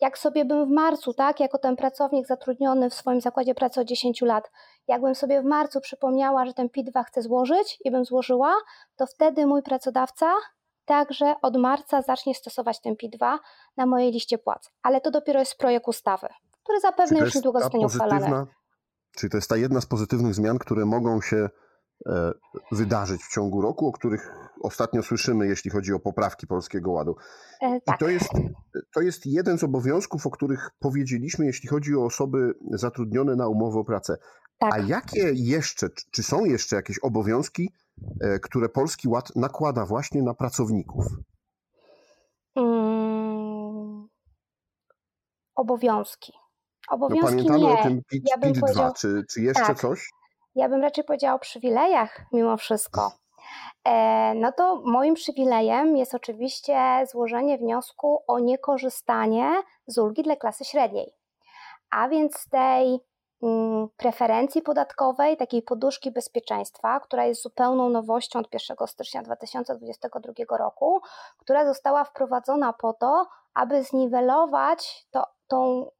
jak 0.00 0.18
sobie 0.18 0.44
bym 0.44 0.66
w 0.66 0.70
marcu, 0.70 1.14
tak, 1.14 1.40
jako 1.40 1.58
ten 1.58 1.76
pracownik 1.76 2.26
zatrudniony 2.26 2.90
w 2.90 2.94
swoim 2.94 3.20
zakładzie 3.20 3.54
pracy 3.54 3.80
od 3.80 3.86
10 3.86 4.22
lat, 4.22 4.50
jakbym 4.88 5.14
sobie 5.14 5.42
w 5.42 5.44
marcu 5.44 5.80
przypomniała, 5.80 6.46
że 6.46 6.54
ten 6.54 6.68
PIT-2 6.68 7.04
chcę 7.04 7.22
złożyć 7.22 7.78
i 7.84 7.90
bym 7.90 8.04
złożyła, 8.04 8.54
to 8.96 9.06
wtedy 9.06 9.46
mój 9.46 9.62
pracodawca 9.62 10.34
także 10.84 11.34
od 11.42 11.56
marca 11.56 12.02
zacznie 12.02 12.34
stosować 12.34 12.80
ten 12.80 12.96
PIT-2 12.96 13.38
na 13.76 13.86
mojej 13.86 14.12
liście 14.12 14.38
płac. 14.38 14.70
Ale 14.82 15.00
to 15.00 15.10
dopiero 15.10 15.40
jest 15.40 15.58
projekt 15.58 15.88
ustawy, 15.88 16.28
który 16.62 16.80
zapewne 16.80 17.18
już 17.18 17.34
niedługo 17.34 17.60
zostanie 17.60 17.86
uchwalony. 17.86 18.46
Czyli 19.18 19.30
to 19.30 19.36
jest 19.36 19.48
ta 19.48 19.56
jedna 19.56 19.80
z 19.80 19.86
pozytywnych 19.86 20.34
zmian, 20.34 20.58
które 20.58 20.86
mogą 20.86 21.20
się 21.20 21.48
e, 22.06 22.32
wydarzyć 22.72 23.22
w 23.22 23.32
ciągu 23.32 23.60
roku, 23.60 23.86
o 23.88 23.92
których 23.92 24.32
ostatnio 24.62 25.02
słyszymy, 25.02 25.46
jeśli 25.46 25.70
chodzi 25.70 25.92
o 25.92 25.98
poprawki 25.98 26.46
Polskiego 26.46 26.90
Ładu. 26.90 27.16
E, 27.62 27.80
tak. 27.80 27.96
I 27.96 27.98
to 27.98 28.08
jest, 28.08 28.30
to 28.94 29.00
jest 29.00 29.26
jeden 29.26 29.58
z 29.58 29.64
obowiązków, 29.64 30.26
o 30.26 30.30
których 30.30 30.70
powiedzieliśmy, 30.78 31.46
jeśli 31.46 31.68
chodzi 31.68 31.96
o 31.96 32.04
osoby 32.04 32.54
zatrudnione 32.70 33.36
na 33.36 33.48
umowę 33.48 33.78
o 33.78 33.84
pracę. 33.84 34.16
Tak. 34.58 34.74
A 34.74 34.78
jakie 34.78 35.32
jeszcze, 35.34 35.88
czy 36.10 36.22
są 36.22 36.44
jeszcze 36.44 36.76
jakieś 36.76 36.98
obowiązki, 36.98 37.72
e, 38.20 38.38
które 38.38 38.68
Polski 38.68 39.08
Ład 39.08 39.36
nakłada 39.36 39.86
właśnie 39.86 40.22
na 40.22 40.34
pracowników? 40.34 41.06
Hmm. 42.54 44.08
Obowiązki. 45.54 46.32
Obowiązki 46.90 47.20
no 47.20 47.28
pamiętamy 47.30 47.58
nie. 47.58 47.80
o 47.80 47.82
tym 47.82 48.02
PIT, 48.10 48.22
ja 48.30 48.38
PIT 48.38 48.60
2, 48.72 48.92
czy, 48.92 49.24
czy 49.30 49.40
jeszcze 49.42 49.66
tak, 49.66 49.78
coś? 49.78 50.10
Ja 50.54 50.68
bym 50.68 50.82
raczej 50.82 51.04
powiedziała 51.04 51.34
o 51.34 51.38
przywilejach 51.38 52.20
mimo 52.32 52.56
wszystko. 52.56 53.12
E, 53.84 54.34
no 54.34 54.52
to 54.52 54.82
moim 54.84 55.14
przywilejem 55.14 55.96
jest 55.96 56.14
oczywiście 56.14 57.04
złożenie 57.10 57.58
wniosku 57.58 58.22
o 58.26 58.38
niekorzystanie 58.38 59.52
z 59.86 59.98
ulgi 59.98 60.22
dla 60.22 60.36
klasy 60.36 60.64
średniej. 60.64 61.12
A 61.90 62.08
więc 62.08 62.48
tej 62.48 62.98
mm, 63.42 63.88
preferencji 63.96 64.62
podatkowej, 64.62 65.36
takiej 65.36 65.62
poduszki 65.62 66.10
bezpieczeństwa, 66.10 67.00
która 67.00 67.24
jest 67.24 67.42
zupełną 67.42 67.88
nowością 67.88 68.38
od 68.38 68.54
1 68.54 68.86
stycznia 68.86 69.22
2022 69.22 70.56
roku, 70.56 71.00
która 71.38 71.66
została 71.66 72.04
wprowadzona 72.04 72.72
po 72.72 72.92
to, 72.92 73.26
aby 73.54 73.82
zniwelować 73.82 75.06
to, 75.10 75.26
tą 75.48 75.90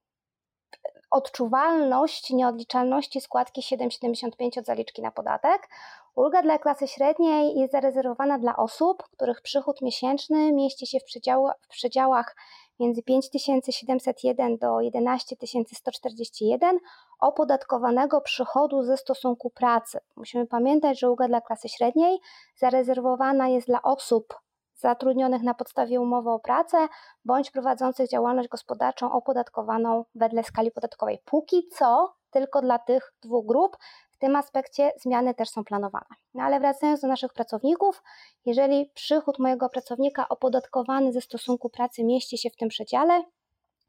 odczuwalność 1.11 2.31
nieodliczalności 2.31 3.21
składki 3.21 3.61
7,75 3.61 4.59
od 4.59 4.67
zaliczki 4.67 5.03
na 5.03 5.11
podatek. 5.11 5.69
Ulga 6.15 6.43
dla 6.43 6.59
klasy 6.59 6.89
średniej 6.89 7.59
jest 7.59 7.73
zarezerwowana 7.73 8.39
dla 8.39 8.57
osób, 8.57 9.03
których 9.03 9.41
przychód 9.43 9.83
miesięczny 9.83 10.53
mieści 10.53 10.87
się 10.87 11.01
w, 11.01 11.05
przedział, 11.05 11.49
w 11.61 11.69
przedziałach 11.69 12.37
między 12.81 13.03
5701 13.03 14.59
do 14.59 14.81
11141 14.81 16.79
opodatkowanego 17.21 18.21
przychodu 18.21 18.83
ze 18.83 18.97
stosunku 18.97 19.51
pracy. 19.51 19.99
Musimy 20.17 20.47
pamiętać, 20.47 21.01
że 21.01 21.11
ulga 21.11 21.29
dla 21.29 21.41
klasy 21.41 21.69
średniej 21.69 22.19
zarezerwowana 22.57 23.49
jest 23.49 23.67
dla 23.67 23.83
osób 23.83 24.35
zatrudnionych 24.79 25.43
na 25.43 25.55
podstawie 25.55 26.01
umowy 26.01 26.31
o 26.31 26.39
pracę 26.39 26.89
bądź 27.25 27.51
prowadzących 27.51 28.09
działalność 28.09 28.49
gospodarczą 28.49 29.13
opodatkowaną 29.13 30.05
wedle 30.15 30.45
skali 30.45 30.71
podatkowej. 30.71 31.19
Póki 31.25 31.69
co 31.69 32.15
tylko 32.31 32.61
dla 32.61 32.79
tych 32.79 33.13
dwóch 33.23 33.47
grup. 33.47 33.77
W 34.11 34.19
tym 34.19 34.37
aspekcie 34.37 34.93
zmiany 35.01 35.35
też 35.35 35.49
są 35.49 35.65
planowane. 35.65 36.07
No 36.35 36.43
ale 36.43 36.61
wracając 36.61 37.01
do 37.01 37.09
naszych 37.09 37.33
pracowników, 37.33 38.03
jeżeli 38.45 38.91
przychód 38.95 39.39
mojego 39.39 39.69
pracownika 39.69 40.29
opodatkowany 40.29 41.13
ze 41.13 41.21
stosunku 41.21 41.71
pracy 41.71 42.05
mieści 42.05 42.39
się 42.39 42.51
w 42.51 42.57
tym 42.57 42.69
przedziale, 42.69 43.23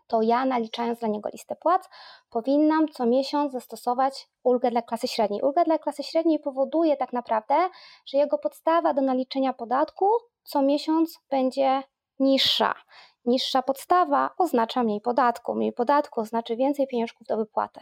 to 0.07 0.21
ja 0.21 0.45
naliczając 0.45 0.99
dla 0.99 1.07
niego 1.07 1.29
listę 1.29 1.55
płac, 1.55 1.89
powinnam 2.29 2.87
co 2.87 3.05
miesiąc 3.05 3.51
zastosować 3.51 4.29
ulgę 4.43 4.71
dla 4.71 4.81
klasy 4.81 5.07
średniej. 5.07 5.41
Ulga 5.41 5.63
dla 5.63 5.77
klasy 5.77 6.03
średniej 6.03 6.39
powoduje 6.39 6.97
tak 6.97 7.13
naprawdę, 7.13 7.55
że 8.05 8.17
jego 8.17 8.37
podstawa 8.37 8.93
do 8.93 9.01
naliczenia 9.01 9.53
podatku 9.53 10.05
co 10.49 10.61
miesiąc 10.61 11.19
będzie 11.29 11.83
niższa. 12.19 12.75
Niższa 13.25 13.61
podstawa 13.61 14.29
oznacza 14.37 14.83
mniej 14.83 15.01
podatku. 15.01 15.55
Mniej 15.55 15.73
podatku 15.73 16.21
oznacza 16.21 16.55
więcej 16.55 16.87
pieniążków 16.87 17.27
do 17.27 17.37
wypłaty. 17.37 17.79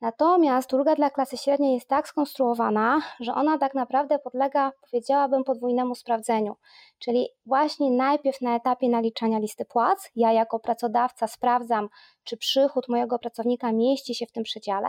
Natomiast 0.00 0.72
ulga 0.72 0.94
dla 0.94 1.10
klasy 1.10 1.36
średniej 1.36 1.74
jest 1.74 1.88
tak 1.88 2.08
skonstruowana, 2.08 3.00
że 3.20 3.34
ona 3.34 3.58
tak 3.58 3.74
naprawdę 3.74 4.18
podlega, 4.18 4.72
powiedziałabym, 4.80 5.44
podwójnemu 5.44 5.94
sprawdzeniu. 5.94 6.56
Czyli 6.98 7.28
właśnie 7.46 7.90
najpierw 7.90 8.40
na 8.40 8.56
etapie 8.56 8.88
naliczania 8.88 9.38
listy 9.38 9.64
płac, 9.64 10.10
ja 10.16 10.32
jako 10.32 10.60
pracodawca 10.60 11.26
sprawdzam, 11.26 11.88
czy 12.24 12.36
przychód 12.36 12.88
mojego 12.88 13.18
pracownika 13.18 13.72
mieści 13.72 14.14
się 14.14 14.26
w 14.26 14.32
tym 14.32 14.44
przedziale, 14.44 14.88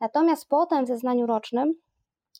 natomiast 0.00 0.48
potem 0.48 0.84
w 0.84 0.88
zeznaniu 0.88 1.26
rocznym 1.26 1.74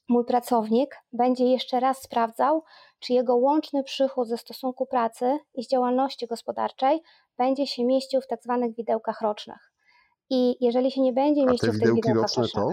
mój 0.09 0.25
pracownik 0.25 0.97
będzie 1.12 1.45
jeszcze 1.45 1.80
raz 1.80 2.02
sprawdzał, 2.02 2.64
czy 2.99 3.12
jego 3.12 3.37
łączny 3.37 3.85
przychód 3.85 4.28
ze 4.28 4.38
stosunku 4.38 4.87
pracy 4.87 5.38
i 5.54 5.64
z 5.64 5.68
działalności 5.68 6.26
gospodarczej 6.26 7.02
będzie 7.38 7.66
się 7.66 7.85
mieścił 7.85 8.21
w 8.21 8.26
tak 8.26 8.42
zwanych 8.42 8.75
widełkach 8.75 9.21
rocznych. 9.21 9.73
I 10.30 10.64
jeżeli 10.64 10.90
się 10.90 11.00
nie 11.00 11.12
będzie 11.12 11.47
mieścił 11.47 11.73
w 11.73 11.80
tych 11.80 11.95
widełkach 11.95 12.23
rocznych, 12.23 12.52
to? 12.52 12.71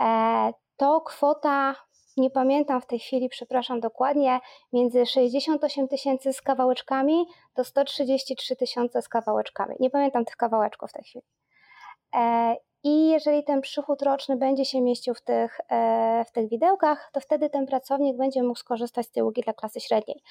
E, 0.00 0.52
to 0.76 1.00
kwota, 1.00 1.74
nie 2.16 2.30
pamiętam 2.30 2.80
w 2.80 2.86
tej 2.86 2.98
chwili, 2.98 3.28
przepraszam 3.28 3.80
dokładnie, 3.80 4.40
między 4.72 5.06
68 5.06 5.88
tysięcy 5.88 6.32
z 6.32 6.42
kawałeczkami 6.42 7.26
do 7.56 7.64
133 7.64 8.56
tysiące 8.56 9.02
z 9.02 9.08
kawałeczkami. 9.08 9.76
Nie 9.80 9.90
pamiętam 9.90 10.24
tych 10.24 10.36
kawałeczków 10.36 10.90
w 10.90 10.92
tej 10.92 11.04
chwili. 11.04 11.24
I 12.84 13.08
jeżeli 13.08 13.44
ten 13.44 13.60
przychód 13.60 14.02
roczny 14.02 14.36
będzie 14.36 14.64
się 14.64 14.80
mieścił 14.80 15.14
w 15.14 15.22
tych, 15.22 15.60
e, 15.70 16.24
w 16.28 16.32
tych 16.32 16.48
widełkach, 16.48 17.10
to 17.12 17.20
wtedy 17.20 17.50
ten 17.50 17.66
pracownik 17.66 18.16
będzie 18.16 18.42
mógł 18.42 18.58
skorzystać 18.58 19.06
z 19.06 19.10
tej 19.10 19.22
ulgi 19.22 19.42
dla 19.42 19.52
klasy 19.52 19.80
średniej 19.80 20.22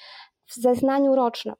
w 0.46 0.54
zeznaniu 0.54 1.14
rocznym. 1.14 1.54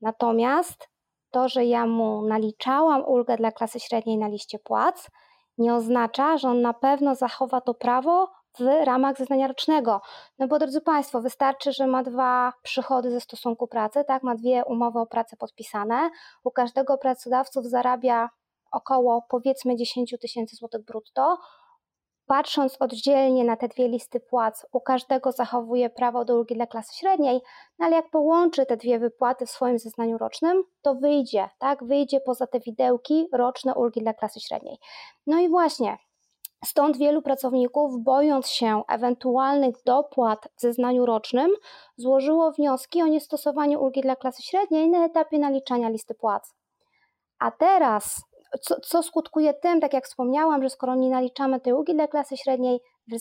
Natomiast 0.00 0.88
to, 1.30 1.48
że 1.48 1.64
ja 1.64 1.86
mu 1.86 2.22
naliczałam 2.22 3.04
ulgę 3.04 3.36
dla 3.36 3.52
klasy 3.52 3.80
średniej 3.80 4.18
na 4.18 4.28
liście 4.28 4.58
płac, 4.58 5.10
nie 5.58 5.74
oznacza, 5.74 6.38
że 6.38 6.48
on 6.48 6.60
na 6.60 6.72
pewno 6.74 7.14
zachowa 7.14 7.60
to 7.60 7.74
prawo 7.74 8.30
w 8.58 8.84
ramach 8.84 9.18
zeznania 9.18 9.48
rocznego. 9.48 10.00
No 10.38 10.48
bo 10.48 10.58
drodzy 10.58 10.80
Państwo, 10.80 11.20
wystarczy, 11.20 11.72
że 11.72 11.86
ma 11.86 12.02
dwa 12.02 12.52
przychody 12.62 13.10
ze 13.10 13.20
stosunku 13.20 13.66
pracy, 13.66 14.04
tak, 14.04 14.22
ma 14.22 14.34
dwie 14.34 14.64
umowy 14.64 14.98
o 14.98 15.06
pracę 15.06 15.36
podpisane. 15.36 16.10
U 16.44 16.50
każdego 16.50 16.98
pracodawców 16.98 17.66
zarabia 17.66 18.30
około 18.72 19.22
powiedzmy 19.28 19.76
10 19.76 20.14
tysięcy 20.20 20.56
złotych 20.56 20.84
brutto. 20.84 21.38
Patrząc 22.26 22.76
oddzielnie 22.80 23.44
na 23.44 23.56
te 23.56 23.68
dwie 23.68 23.88
listy 23.88 24.20
płac, 24.20 24.66
u 24.72 24.80
każdego 24.80 25.32
zachowuje 25.32 25.90
prawo 25.90 26.24
do 26.24 26.36
ulgi 26.36 26.54
dla 26.54 26.66
klasy 26.66 26.94
średniej, 26.98 27.40
no 27.78 27.86
ale 27.86 27.96
jak 27.96 28.10
połączy 28.10 28.66
te 28.66 28.76
dwie 28.76 28.98
wypłaty 28.98 29.46
w 29.46 29.50
swoim 29.50 29.78
zeznaniu 29.78 30.18
rocznym, 30.18 30.64
to 30.82 30.94
wyjdzie, 30.94 31.48
tak, 31.58 31.84
wyjdzie 31.84 32.20
poza 32.20 32.46
te 32.46 32.60
widełki 32.60 33.28
roczne 33.32 33.74
ulgi 33.74 34.00
dla 34.00 34.14
klasy 34.14 34.40
średniej. 34.40 34.76
No 35.26 35.38
i 35.38 35.48
właśnie, 35.48 35.98
Stąd 36.64 36.96
wielu 36.96 37.22
pracowników, 37.22 38.02
bojąc 38.02 38.48
się 38.48 38.82
ewentualnych 38.88 39.74
dopłat 39.86 40.48
w 40.56 40.60
zeznaniu 40.60 41.06
rocznym, 41.06 41.50
złożyło 41.96 42.52
wnioski 42.52 43.02
o 43.02 43.06
niestosowanie 43.06 43.78
ulgi 43.78 44.00
dla 44.00 44.16
klasy 44.16 44.42
średniej 44.42 44.90
na 44.90 45.04
etapie 45.04 45.38
naliczania 45.38 45.88
listy 45.88 46.14
płac. 46.14 46.54
A 47.38 47.50
teraz, 47.50 48.22
co, 48.60 48.80
co 48.80 49.02
skutkuje 49.02 49.54
tym, 49.54 49.80
tak 49.80 49.92
jak 49.92 50.04
wspomniałam, 50.04 50.62
że 50.62 50.70
skoro 50.70 50.94
nie 50.94 51.10
naliczamy 51.10 51.60
tej 51.60 51.72
ulgi 51.72 51.94
dla 51.94 52.08
klasy 52.08 52.36
średniej 52.36 52.80
w, 53.08 53.16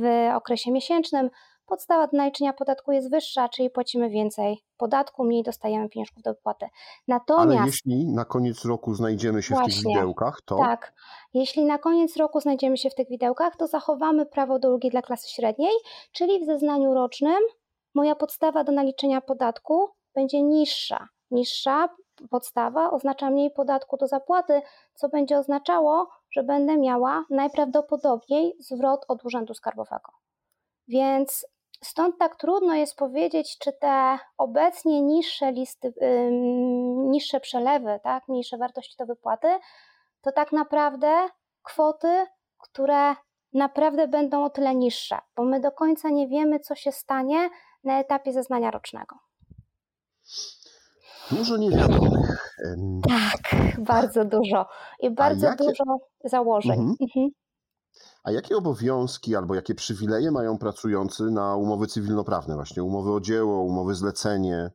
w 0.00 0.34
okresie 0.36 0.72
miesięcznym, 0.72 1.30
podstawa 1.66 2.06
do 2.06 2.16
naliczenia 2.16 2.52
podatku 2.52 2.92
jest 2.92 3.10
wyższa, 3.10 3.48
czyli 3.48 3.70
płacimy 3.70 4.10
więcej 4.10 4.58
podatku, 4.76 5.24
mniej 5.24 5.42
dostajemy 5.42 5.88
pieniążków 5.88 6.22
do 6.22 6.34
wypłaty. 6.34 6.66
Natomiast, 7.08 7.58
Ale 7.58 7.66
jeśli 7.66 8.06
na 8.06 8.24
koniec 8.24 8.64
roku 8.64 8.94
znajdziemy 8.94 9.42
się 9.42 9.54
właśnie, 9.54 9.72
w 9.72 9.76
tych 9.76 9.86
widełkach, 9.86 10.40
to... 10.44 10.56
Tak, 10.56 10.92
jeśli 11.34 11.64
na 11.64 11.78
koniec 11.78 12.16
roku 12.16 12.40
znajdziemy 12.40 12.76
się 12.76 12.90
w 12.90 12.94
tych 12.94 13.08
widełkach, 13.08 13.56
to 13.56 13.66
zachowamy 13.66 14.26
prawo 14.26 14.58
do 14.58 14.70
ulgi 14.70 14.90
dla 14.90 15.02
klasy 15.02 15.28
średniej, 15.28 15.72
czyli 16.12 16.40
w 16.40 16.46
zeznaniu 16.46 16.94
rocznym 16.94 17.38
moja 17.94 18.14
podstawa 18.14 18.64
do 18.64 18.72
naliczenia 18.72 19.20
podatku 19.20 19.88
będzie 20.14 20.42
niższa. 20.42 21.08
Niższa 21.30 21.88
podstawa 22.30 22.90
oznacza 22.90 23.30
mniej 23.30 23.50
podatku 23.50 23.96
do 23.96 24.06
zapłaty, 24.06 24.62
co 24.94 25.08
będzie 25.08 25.38
oznaczało, 25.38 26.08
że 26.30 26.42
będę 26.42 26.76
miała 26.76 27.24
najprawdopodobniej 27.30 28.56
zwrot 28.58 29.04
od 29.08 29.24
Urzędu 29.24 29.54
Skarbowego. 29.54 30.12
Więc 30.88 31.46
Stąd 31.84 32.18
tak 32.18 32.36
trudno 32.36 32.74
jest 32.74 32.96
powiedzieć, 32.96 33.58
czy 33.58 33.72
te 33.72 34.18
obecnie 34.38 35.02
niższe 35.02 35.52
listy, 35.52 35.94
yy, 36.00 36.30
niższe 37.08 37.40
przelewy, 37.40 38.00
tak, 38.02 38.28
mniejsze 38.28 38.58
wartości 38.58 38.96
do 38.98 39.06
wypłaty, 39.06 39.48
to 40.22 40.32
tak 40.32 40.52
naprawdę 40.52 41.28
kwoty, 41.62 42.26
które 42.58 43.14
naprawdę 43.52 44.08
będą 44.08 44.44
o 44.44 44.50
tyle 44.50 44.74
niższe, 44.74 45.18
bo 45.36 45.44
my 45.44 45.60
do 45.60 45.72
końca 45.72 46.08
nie 46.10 46.28
wiemy, 46.28 46.60
co 46.60 46.74
się 46.74 46.92
stanie 46.92 47.48
na 47.84 48.00
etapie 48.00 48.32
zeznania 48.32 48.70
rocznego. 48.70 49.16
Dużo 51.30 51.56
niewiadomych. 51.56 52.56
Tak, 53.08 53.54
bardzo 53.78 54.24
dużo. 54.24 54.66
I 55.00 55.10
bardzo 55.10 55.46
jakie... 55.46 55.64
dużo 55.64 55.84
założeń. 56.24 56.80
Mhm. 56.80 56.96
Mhm. 57.00 57.28
A 58.24 58.30
jakie 58.30 58.56
obowiązki 58.56 59.36
albo 59.36 59.54
jakie 59.54 59.74
przywileje 59.74 60.30
mają 60.30 60.58
pracujący 60.58 61.22
na 61.22 61.56
umowy 61.56 61.86
cywilnoprawne, 61.86 62.54
właśnie 62.54 62.84
umowy 62.84 63.12
o 63.12 63.20
dzieło, 63.20 63.62
umowy 63.62 63.94
zlecenie? 63.94 64.70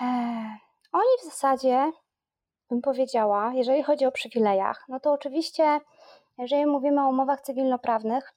Eee, 0.00 0.58
oni 0.92 1.08
w 1.22 1.24
zasadzie, 1.24 1.92
bym 2.70 2.80
powiedziała, 2.80 3.52
jeżeli 3.54 3.82
chodzi 3.82 4.06
o 4.06 4.12
przywilejach, 4.12 4.84
no 4.88 5.00
to 5.00 5.12
oczywiście, 5.12 5.80
jeżeli 6.38 6.66
mówimy 6.66 7.04
o 7.04 7.08
umowach 7.08 7.40
cywilnoprawnych, 7.40 8.32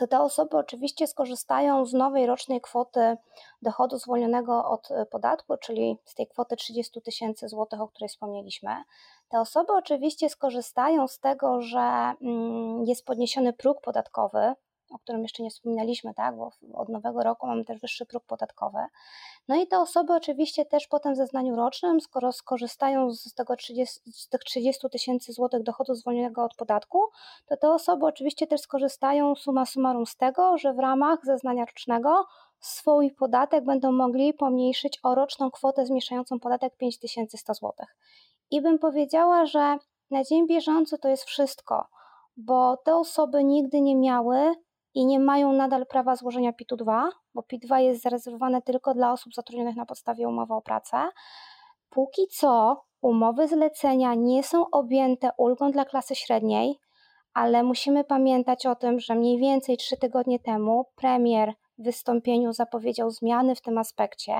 to 0.00 0.06
te 0.06 0.20
osoby 0.20 0.56
oczywiście 0.56 1.06
skorzystają 1.06 1.86
z 1.86 1.92
nowej 1.92 2.26
rocznej 2.26 2.60
kwoty 2.60 3.16
dochodu 3.62 3.98
zwolnionego 3.98 4.64
od 4.70 4.90
e, 4.90 5.06
podatku, 5.06 5.56
czyli 5.56 5.98
z 6.04 6.14
tej 6.14 6.26
kwoty 6.26 6.56
30 6.56 7.02
tysięcy 7.02 7.48
złotych, 7.48 7.80
o 7.80 7.88
której 7.88 8.08
wspomnieliśmy. 8.08 8.70
Te 9.28 9.40
osoby 9.40 9.72
oczywiście 9.72 10.28
skorzystają 10.28 11.08
z 11.08 11.18
tego, 11.18 11.62
że 11.62 11.78
mm, 12.22 12.84
jest 12.84 13.04
podniesiony 13.04 13.52
próg 13.52 13.80
podatkowy 13.80 14.54
o 14.90 14.98
którym 14.98 15.22
jeszcze 15.22 15.42
nie 15.42 15.50
wspominaliśmy, 15.50 16.14
tak, 16.14 16.36
bo 16.36 16.50
od 16.74 16.88
nowego 16.88 17.22
roku 17.22 17.46
mamy 17.46 17.64
też 17.64 17.80
wyższy 17.80 18.06
próg 18.06 18.24
podatkowy. 18.24 18.78
No 19.48 19.56
i 19.56 19.66
te 19.66 19.80
osoby 19.80 20.12
oczywiście 20.12 20.64
też 20.64 20.86
potem 20.88 21.14
w 21.14 21.16
zeznaniu 21.16 21.56
rocznym, 21.56 22.00
skoro 22.00 22.32
skorzystają 22.32 23.12
z, 23.12 23.34
tego 23.34 23.56
30, 23.56 24.00
z 24.12 24.28
tych 24.28 24.44
30 24.44 24.90
tysięcy 24.90 25.32
złotych 25.32 25.62
dochodu 25.62 25.94
zwolnionego 25.94 26.44
od 26.44 26.54
podatku, 26.54 26.98
to 27.46 27.56
te 27.56 27.72
osoby 27.72 28.06
oczywiście 28.06 28.46
też 28.46 28.60
skorzystają 28.60 29.34
suma 29.34 29.66
summarum 29.66 30.06
z 30.06 30.16
tego, 30.16 30.58
że 30.58 30.74
w 30.74 30.78
ramach 30.78 31.18
zeznania 31.24 31.64
rocznego 31.64 32.24
swój 32.60 33.10
podatek 33.10 33.64
będą 33.64 33.92
mogli 33.92 34.34
pomniejszyć 34.34 35.00
o 35.02 35.14
roczną 35.14 35.50
kwotę 35.50 35.86
zmniejszającą 35.86 36.40
podatek 36.40 36.76
5100 36.76 37.54
zł. 37.54 37.72
I 38.50 38.60
bym 38.60 38.78
powiedziała, 38.78 39.46
że 39.46 39.76
na 40.10 40.24
dzień 40.24 40.46
bieżący 40.46 40.98
to 40.98 41.08
jest 41.08 41.24
wszystko, 41.24 41.86
bo 42.36 42.76
te 42.76 42.94
osoby 42.94 43.44
nigdy 43.44 43.80
nie 43.80 43.96
miały 43.96 44.54
i 44.94 45.06
nie 45.06 45.20
mają 45.20 45.52
nadal 45.52 45.86
prawa 45.86 46.16
złożenia 46.16 46.52
PIT-u 46.52 46.76
2, 46.76 47.08
bo 47.34 47.42
PIT 47.42 47.62
2 47.62 47.80
jest 47.80 48.02
zarezerwowane 48.02 48.62
tylko 48.62 48.94
dla 48.94 49.12
osób 49.12 49.34
zatrudnionych 49.34 49.76
na 49.76 49.86
podstawie 49.86 50.28
umowy 50.28 50.54
o 50.54 50.62
pracę. 50.62 51.08
Póki 51.90 52.26
co 52.26 52.82
umowy 53.02 53.48
zlecenia 53.48 54.14
nie 54.14 54.42
są 54.42 54.70
objęte 54.70 55.30
ulgą 55.36 55.70
dla 55.70 55.84
klasy 55.84 56.14
średniej, 56.14 56.78
ale 57.34 57.62
musimy 57.62 58.04
pamiętać 58.04 58.66
o 58.66 58.74
tym, 58.74 59.00
że 59.00 59.14
mniej 59.14 59.38
więcej 59.38 59.76
trzy 59.76 59.96
tygodnie 59.96 60.38
temu 60.38 60.84
premier 60.96 61.52
w 61.78 61.84
wystąpieniu 61.84 62.52
zapowiedział 62.52 63.10
zmiany 63.10 63.54
w 63.54 63.60
tym 63.60 63.78
aspekcie 63.78 64.34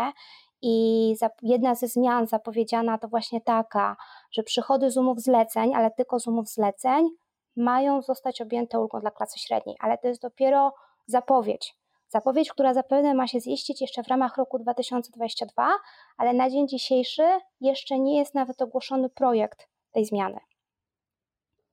i 0.63 1.15
jedna 1.43 1.75
ze 1.75 1.89
zmian 1.89 2.27
zapowiedziana 2.27 2.99
to 2.99 3.09
właśnie 3.09 3.41
taka, 3.41 3.97
że 4.33 4.43
przychody 4.43 4.91
z 4.91 4.97
umów 4.97 5.21
zleceń, 5.21 5.75
ale 5.75 5.91
tylko 5.91 6.21
z 6.21 6.27
umów 6.27 6.49
zleceń, 6.49 7.09
mają 7.57 8.03
zostać 8.03 8.41
objęte 8.41 8.81
ulgą 8.81 9.01
dla 9.01 9.11
klasy 9.11 9.39
średniej, 9.39 9.77
ale 9.81 9.99
to 9.99 10.09
jest 10.09 10.23
dopiero 10.23 10.75
zapowiedź. 11.07 11.81
Zapowiedź, 12.09 12.51
która 12.51 12.75
zapewne 12.75 13.15
ma 13.15 13.27
się 13.27 13.41
ziścić 13.41 13.81
jeszcze 13.81 14.03
w 14.03 14.09
ramach 14.09 14.37
roku 14.37 14.59
2022, 14.59 15.71
ale 16.17 16.35
na 16.35 16.51
dzień 16.51 16.69
dzisiejszy 16.69 17.23
jeszcze 17.61 17.99
nie 17.99 18.19
jest 18.19 18.35
nawet 18.35 18.63
ogłoszony 18.63 19.09
projekt 19.09 19.69
tej 19.93 20.05
zmiany. 20.05 20.41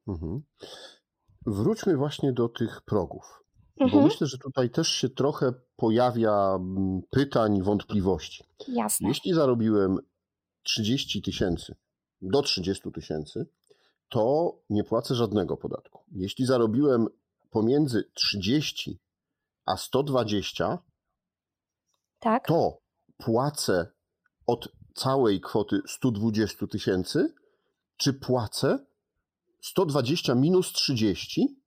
Mhm. 0.08 0.42
Wróćmy 1.46 1.98
właśnie 1.98 2.34
do 2.34 2.50
tych 2.50 2.82
progów, 2.82 3.44
mhm. 3.80 4.02
bo 4.02 4.08
myślę, 4.08 4.28
że 4.28 4.38
tutaj 4.38 4.70
też 4.70 4.88
się 4.88 5.10
trochę 5.10 5.54
pojawia 5.76 6.56
mm, 6.56 7.02
pytań, 7.10 7.62
wątpliwości. 7.62 8.44
Jasne. 8.68 9.08
Jeśli 9.08 9.34
zarobiłem 9.34 9.98
30 10.64 11.22
tysięcy, 11.22 11.76
do 12.22 12.42
30 12.42 12.92
tysięcy, 12.92 13.46
to 14.10 14.56
nie 14.70 14.84
płacę 14.84 15.16
żadnego 15.16 15.58
podatku. 15.58 16.04
Jeśli 16.12 16.46
zarobiłem 16.46 17.08
pomiędzy 17.50 18.12
30 18.14 19.00
a 19.66 19.78
120, 19.78 20.80
tak. 22.20 22.48
to 22.48 22.78
płacę 23.18 23.92
od 24.48 24.70
całej 24.96 25.42
kwoty 25.42 25.82
120 25.88 26.68
tysięcy, 26.68 27.34
czy 27.98 28.14
płacę 28.14 28.86
120 29.62 30.36
minus 30.36 30.72
30 30.72 31.62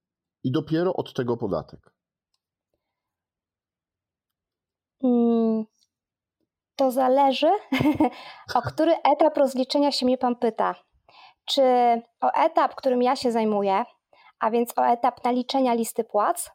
i 0.44 0.52
dopiero 0.52 0.94
od 0.94 1.14
tego 1.14 1.36
podatek? 1.36 1.94
Mm, 5.02 5.64
to 6.76 6.90
zależy, 6.90 7.50
o 8.54 8.62
który 8.62 8.92
etap 8.92 9.36
rozliczenia 9.36 9.92
się 9.92 10.06
mnie 10.06 10.18
pan 10.18 10.36
pyta 10.36 10.89
czy 11.44 11.62
o 12.20 12.30
etap, 12.34 12.74
którym 12.74 13.02
ja 13.02 13.16
się 13.16 13.32
zajmuję, 13.32 13.84
a 14.40 14.50
więc 14.50 14.78
o 14.78 14.86
etap 14.86 15.24
naliczenia 15.24 15.74
listy 15.74 16.04
płac, 16.04 16.50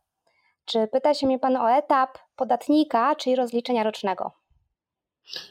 czy 0.66 0.88
pyta 0.88 1.14
się 1.14 1.28
mnie 1.28 1.40
Pan 1.40 1.58
o 1.58 1.72
etap 1.72 2.18
podatnika, 2.36 3.16
czyli 3.16 3.36
rozliczenia 3.36 3.84
rocznego? 3.84 4.32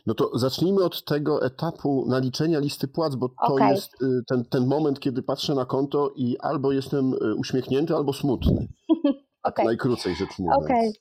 No 0.06 0.14
to 0.14 0.38
zacznijmy 0.38 0.84
od 0.84 1.04
tego 1.04 1.46
etapu 1.46 2.04
naliczenia 2.08 2.58
listy 2.58 2.88
płac, 2.88 3.14
bo 3.14 3.28
to 3.28 3.54
okay. 3.54 3.70
jest 3.70 4.02
y, 4.02 4.06
ten, 4.28 4.44
ten 4.44 4.66
moment, 4.66 5.00
kiedy 5.00 5.22
patrzę 5.22 5.54
na 5.54 5.64
konto 5.64 6.10
i 6.16 6.38
albo 6.38 6.72
jestem 6.72 7.14
y, 7.14 7.34
uśmiechnięty, 7.34 7.94
albo 7.94 8.12
smutny. 8.12 8.68
Tak 9.44 9.54
okay. 9.54 9.64
najkrócej 9.64 10.14
rzecz 10.14 10.38
mówiąc. 10.38 10.64
Okay. 10.64 10.92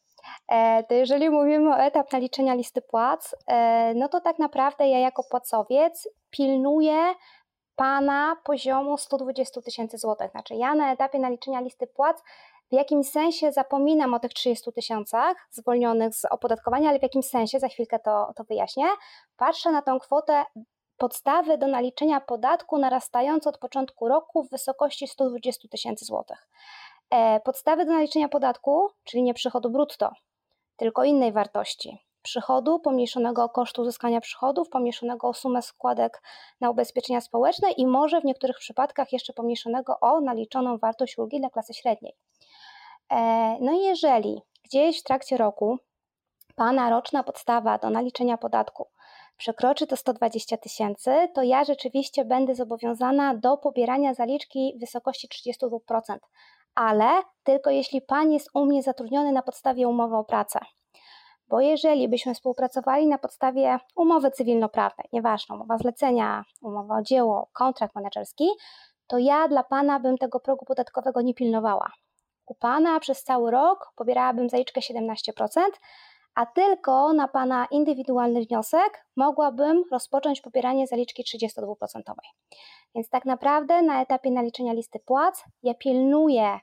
E, 0.48 0.84
to 0.84 0.94
jeżeli 0.94 1.30
mówimy 1.30 1.76
o 1.76 1.78
etap 1.78 2.14
naliczenia 2.14 2.54
listy 2.54 2.82
płac, 2.82 3.36
e, 3.48 3.94
no 3.96 4.10
to 4.10 4.22
tak 4.22 4.40
naprawdę 4.40 4.88
ja 4.88 5.00
jako 5.00 5.24
płacowiec 5.32 6.10
pilnuję 6.30 7.14
Pana 7.76 8.36
poziomu 8.44 8.98
120 8.98 9.62
tysięcy 9.62 9.98
złotych. 9.98 10.32
Znaczy 10.32 10.56
ja 10.56 10.76
na 10.76 10.94
etapie 10.94 11.20
naliczenia 11.20 11.62
listy 11.62 11.88
płac 11.88 12.24
w 12.72 12.76
jakimś 12.76 13.10
sensie 13.10 13.52
zapominam 13.52 14.14
o 14.14 14.20
tych 14.20 14.34
30 14.34 14.72
tysiącach 14.72 15.38
zwolnionych 15.52 16.16
z 16.16 16.26
opodatkowania, 16.26 16.90
ale 16.90 17.00
w 17.00 17.04
jakimś 17.04 17.26
sensie, 17.26 17.60
za 17.60 17.68
chwilkę 17.68 18.00
to, 18.00 18.34
to 18.36 18.44
wyjaśnię, 18.44 18.86
patrzę 19.38 19.72
na 19.72 19.82
tą 19.82 20.00
kwotę 20.00 20.46
podstawy 20.98 21.58
do 21.58 21.68
naliczenia 21.68 22.22
podatku 22.22 22.78
narastający 22.78 23.50
od 23.50 23.58
początku 23.58 24.08
roku 24.08 24.44
w 24.44 24.50
wysokości 24.50 25.08
120 25.08 25.68
tysięcy 25.68 26.06
złotych. 26.06 26.48
E, 27.10 27.40
podstawy 27.40 27.86
do 27.86 27.92
naliczenia 27.92 28.30
podatku, 28.30 28.90
czyli 29.04 29.24
nie 29.24 29.34
przychodu 29.34 29.70
brutto, 29.70 30.12
tylko 30.78 31.04
innej 31.04 31.32
wartości. 31.32 31.98
Przychodu 32.24 32.80
pomniejszonego 32.80 33.44
o 33.44 33.50
koszt 33.50 33.80
uzyskania 33.80 34.22
przychodów, 34.22 34.70
pomniejszonego 34.70 35.28
o 35.28 35.34
sumę 35.34 35.62
składek 35.62 36.22
na 36.62 36.70
ubezpieczenia 36.70 37.22
społeczne 37.22 37.72
i 37.72 37.88
może 37.88 38.22
w 38.22 38.26
niektórych 38.26 38.58
przypadkach 38.58 39.14
jeszcze 39.14 39.34
pomniejszonego 39.34 40.00
o 40.02 40.22
naliczoną 40.22 40.78
wartość 40.78 41.18
ulgi 41.18 41.40
dla 41.40 41.50
klasy 41.50 41.74
średniej. 41.74 42.16
E, 43.12 43.18
no 43.62 43.72
i 43.72 43.80
jeżeli 43.80 44.42
gdzieś 44.64 45.00
w 45.00 45.04
trakcie 45.04 45.38
roku 45.38 45.78
Pana 46.56 46.90
roczna 46.90 47.24
podstawa 47.24 47.78
do 47.78 47.90
naliczenia 47.90 48.38
podatku 48.38 48.88
przekroczy 49.38 49.88
to 49.88 49.96
120 49.96 50.58
tysięcy, 50.58 51.12
to 51.34 51.44
ja 51.44 51.64
rzeczywiście 51.64 52.26
będę 52.26 52.56
zobowiązana 52.56 53.36
do 53.36 53.58
pobierania 53.58 54.14
zaliczki 54.14 54.74
w 54.78 54.80
wysokości 54.80 55.28
32%, 55.28 56.18
ale 56.76 57.10
tylko 57.44 57.70
jeśli 57.70 58.02
Pan 58.02 58.32
jest 58.32 58.50
u 58.54 58.66
mnie 58.66 58.84
zatrudniony 58.84 59.32
na 59.32 59.42
podstawie 59.42 59.88
umowy 59.88 60.16
o 60.16 60.24
pracę. 60.24 60.60
Bo 61.54 61.62
jeżeli 61.62 62.10
byśmy 62.10 62.34
współpracowali 62.34 63.08
na 63.08 63.18
podstawie 63.18 63.80
umowy 63.96 64.32
cywilnoprawnej, 64.32 65.08
nieważne, 65.14 65.56
umowa 65.56 65.78
zlecenia, 65.78 66.46
umowa 66.62 66.98
o 66.98 67.02
dzieło, 67.02 67.50
kontrakt 67.54 67.96
menedżerski, 67.96 68.50
to 69.08 69.18
ja 69.18 69.48
dla 69.48 69.64
Pana 69.64 70.00
bym 70.00 70.18
tego 70.18 70.40
progu 70.40 70.66
podatkowego 70.66 71.22
nie 71.22 71.34
pilnowała. 71.34 71.92
U 72.46 72.56
Pana 72.56 73.00
przez 73.00 73.24
cały 73.24 73.52
rok 73.52 73.94
pobierałabym 73.96 74.50
zaliczkę 74.50 74.82
17%, 74.82 75.62
a 76.36 76.46
tylko 76.46 77.14
na 77.14 77.28
Pana 77.28 77.68
indywidualny 77.72 78.42
wniosek 78.42 79.06
mogłabym 79.16 79.84
rozpocząć 79.92 80.42
pobieranie 80.42 80.88
zaliczki 80.88 81.24
32%. 81.24 81.66
Więc 82.96 83.10
tak 83.10 83.26
naprawdę 83.26 83.82
na 83.82 84.02
etapie 84.02 84.32
naliczenia 84.32 84.74
listy 84.74 85.00
płac 85.00 85.44
ja 85.64 85.74
pilnuję 85.74 86.60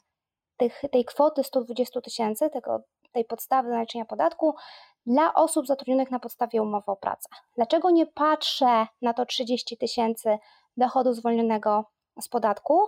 tych, 0.57 0.83
tej 0.92 1.05
kwoty 1.05 1.44
120 1.44 2.00
tysięcy, 2.00 2.50
tej 3.12 3.25
podstawy 3.25 3.68
naliczenia 3.68 4.05
podatku 4.05 4.55
dla 5.07 5.35
osób 5.35 5.66
zatrudnionych 5.66 6.11
na 6.11 6.20
podstawie 6.20 6.62
umowy 6.62 6.92
o 6.92 6.96
pracę. 6.96 7.29
Dlaczego 7.57 7.90
nie 7.90 8.07
patrzę 8.07 8.87
na 9.03 9.14
to 9.14 9.27
30 9.27 9.77
tysięcy 9.77 10.38
dochodu 10.77 11.12
zwolnionego 11.12 11.85
z 12.20 12.29
podatku? 12.29 12.81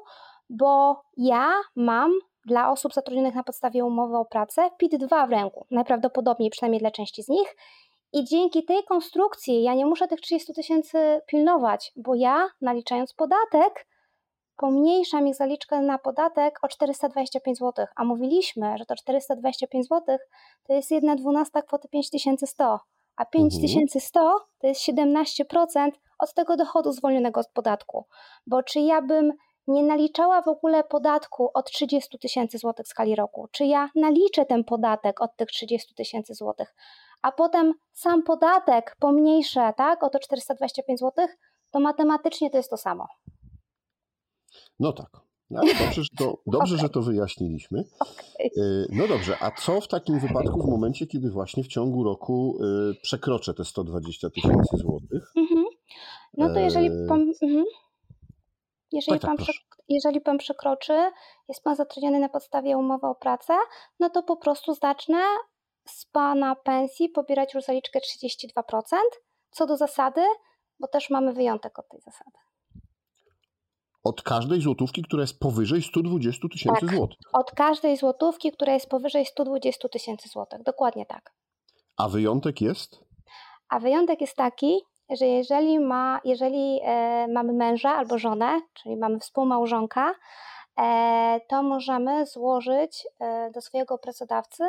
Bo 0.51 1.03
ja 1.17 1.53
mam 1.77 2.13
dla 2.47 2.71
osób 2.71 2.95
zatrudnionych 2.95 3.35
na 3.35 3.43
podstawie 3.43 3.85
umowy 3.85 4.17
o 4.17 4.25
pracę 4.25 4.71
PIT-2 4.83 5.29
w 5.29 5.31
ręku, 5.31 5.67
najprawdopodobniej 5.71 6.51
przynajmniej 6.51 6.81
dla 6.81 6.91
części 6.91 7.23
z 7.23 7.29
nich. 7.29 7.57
I 8.13 8.25
dzięki 8.25 8.65
tej 8.65 8.85
konstrukcji 8.85 9.63
ja 9.63 9.75
nie 9.75 9.87
muszę 9.87 10.09
tych 10.09 10.21
30 10.21 10.55
tysięcy 10.55 11.21
pilnować, 11.27 11.93
bo 11.97 12.15
ja 12.15 12.49
naliczając 12.61 13.15
podatek 13.15 13.87
pomniejszam 14.63 15.29
ich 15.29 15.35
zaliczkę 15.35 15.81
na 15.81 15.99
podatek 15.99 16.59
o 16.63 16.69
425 16.69 17.59
zł, 17.59 17.87
a 17.97 18.05
mówiliśmy, 18.05 18.79
że 18.79 18.87
to 18.87 18.97
425 18.97 19.89
zł 19.89 20.19
to 20.67 20.73
jest 20.73 20.91
jedna 20.91 21.17
dwunasta 21.17 21.63
kwoty 21.63 21.89
5100, 21.89 22.79
a 23.17 23.25
5100 23.25 24.21
mhm. 24.21 24.41
to 24.59 24.67
jest 24.67 24.81
17% 24.89 25.91
od 26.19 26.35
tego 26.35 26.57
dochodu 26.57 26.93
zwolnionego 26.93 27.41
od 27.41 27.49
podatku. 27.49 28.07
Bo 28.47 28.63
czy 28.63 28.81
ja 28.81 29.03
bym 29.03 29.33
nie 29.67 29.83
naliczała 29.83 30.43
w 30.43 30.49
ogóle 30.49 30.85
podatku 30.85 31.51
od 31.55 31.71
30 31.71 32.19
tysięcy 32.19 32.59
złotych 32.59 32.87
w 32.87 32.89
skali 32.89 33.17
roku. 33.17 33.49
Czy 33.53 33.65
ja 33.65 33.89
naliczę 33.95 34.47
ten 34.47 34.65
podatek 34.65 35.21
od 35.21 35.37
tych 35.37 35.49
30 35.49 35.95
tysięcy 35.95 36.35
złotych, 36.35 36.75
a 37.23 37.33
potem 37.33 37.73
sam 37.93 38.23
podatek 38.23 38.97
pomniejszę 39.01 39.73
tak, 39.77 40.03
o 40.03 40.11
to 40.11 40.19
425 40.19 40.99
złotych, 40.99 41.37
to 41.71 41.81
matematycznie 41.81 42.51
to 42.51 42.57
jest 42.57 42.71
to 42.71 42.77
samo. 42.77 43.07
No 44.81 44.93
tak. 44.93 45.21
No, 45.51 45.61
dobrze, 45.61 46.03
że 46.03 46.09
to, 46.19 46.39
dobrze 46.47 46.75
okay. 46.75 46.87
że 46.87 46.89
to 46.89 47.03
wyjaśniliśmy. 47.03 47.85
Okay. 48.01 48.87
No 48.91 49.09
dobrze, 49.09 49.37
a 49.41 49.51
co 49.51 49.81
w 49.81 49.89
takim 49.89 50.21
wypadku 50.21 50.63
w 50.63 50.71
momencie, 50.71 51.07
kiedy 51.07 51.31
właśnie 51.31 51.65
w 51.65 51.69
ciągu 51.69 52.05
roku 52.05 52.59
y, 52.91 52.95
przekroczę 53.03 53.55
te 53.55 53.65
120 53.65 54.31
tysięcy 54.31 54.77
złotych? 54.77 55.33
Mhm. 55.37 55.65
No 56.37 56.55
to 56.55 56.61
jeżeli 56.61 56.87
e, 56.87 57.07
pan, 57.09 57.33
mhm. 57.43 57.65
Jeżeli, 58.93 59.21
tak, 59.21 59.31
tak, 59.31 59.47
pan, 59.47 59.55
jeżeli 59.89 60.21
pan 60.21 60.39
przekroczy, 60.39 61.11
jest 61.49 61.63
pan 61.63 61.77
zatrudniony 61.77 62.19
na 62.19 62.29
podstawie 62.29 62.79
umowy 62.79 63.07
o 63.07 63.15
pracę, 63.15 63.55
no 64.01 64.11
to 64.11 64.23
po 64.23 64.37
prostu 64.37 64.75
zacznę 64.75 65.19
z 65.89 66.07
pana 66.07 66.57
pensji 66.57 67.09
pobierać 67.09 67.55
już 67.55 67.65
zaliczkę 67.65 67.99
32%, 67.99 68.97
co 69.51 69.67
do 69.67 69.77
zasady, 69.77 70.23
bo 70.81 70.89
też 70.89 71.11
mamy 71.11 71.33
wyjątek 71.33 71.79
od 71.79 71.89
tej 71.89 72.01
zasady. 72.01 72.39
Od 74.05 74.23
każdej 74.23 74.61
złotówki, 74.61 75.03
która 75.03 75.23
jest 75.23 75.39
powyżej 75.39 75.83
120 75.83 76.49
tysięcy 76.49 76.87
tak, 76.87 76.95
złotych. 76.95 77.19
Od 77.33 77.51
każdej 77.51 77.97
złotówki, 77.97 78.53
która 78.53 78.73
jest 78.73 78.89
powyżej 78.89 79.27
120 79.27 79.89
tysięcy 79.89 80.29
złotych. 80.29 80.63
Dokładnie 80.63 81.07
tak. 81.07 81.33
A 81.97 82.09
wyjątek 82.09 82.61
jest? 82.61 83.05
A 83.69 83.81
wyjątek 83.81 84.21
jest 84.21 84.37
taki, 84.37 84.81
że 85.11 85.27
jeżeli, 85.27 85.81
ma, 85.81 86.21
jeżeli 86.25 86.81
e, 86.85 87.27
mamy 87.29 87.53
męża 87.53 87.91
albo 87.91 88.19
żonę, 88.19 88.61
czyli 88.75 88.97
mamy 88.97 89.19
współmałżonka, 89.19 90.15
e, 90.81 91.41
to 91.49 91.63
możemy 91.63 92.27
złożyć 92.27 93.07
e, 93.21 93.51
do 93.51 93.61
swojego 93.61 93.99
pracodawcy 93.99 94.65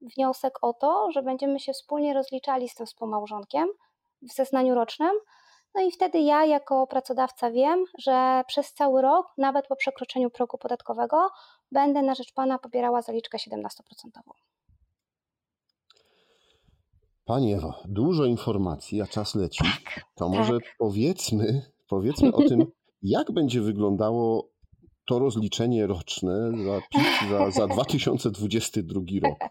wniosek 0.00 0.58
o 0.62 0.72
to, 0.72 1.10
że 1.12 1.22
będziemy 1.22 1.60
się 1.60 1.72
wspólnie 1.72 2.14
rozliczali 2.14 2.68
z 2.68 2.74
tym 2.74 2.86
współmałżonkiem 2.86 3.68
w 4.22 4.32
zeznaniu 4.32 4.74
rocznym. 4.74 5.12
No 5.74 5.82
i 5.82 5.90
wtedy 5.90 6.20
ja 6.20 6.46
jako 6.46 6.86
pracodawca 6.86 7.50
wiem, 7.50 7.84
że 7.98 8.42
przez 8.46 8.72
cały 8.72 9.02
rok, 9.02 9.26
nawet 9.38 9.66
po 9.66 9.76
przekroczeniu 9.76 10.30
progu 10.30 10.58
podatkowego, 10.58 11.28
będę 11.72 12.02
na 12.02 12.14
rzecz 12.14 12.32
Pana 12.34 12.58
pobierała 12.58 13.02
zaliczkę 13.02 13.38
17%. 13.38 13.68
Pani 17.24 17.54
Ewo, 17.54 17.74
dużo 17.84 18.24
informacji, 18.24 19.02
a 19.02 19.06
czas 19.06 19.34
leci. 19.34 19.64
Tak, 19.64 20.04
to 20.14 20.28
może 20.28 20.52
tak. 20.52 20.74
powiedzmy, 20.78 21.62
powiedzmy 21.88 22.32
o 22.32 22.42
tym, 22.48 22.66
jak 23.02 23.32
będzie 23.32 23.60
wyglądało 23.60 24.48
to 25.06 25.18
rozliczenie 25.18 25.86
roczne 25.86 26.52
za, 26.64 26.80
za, 27.30 27.50
za 27.50 27.66
2022 27.66 29.00
rok. 29.22 29.38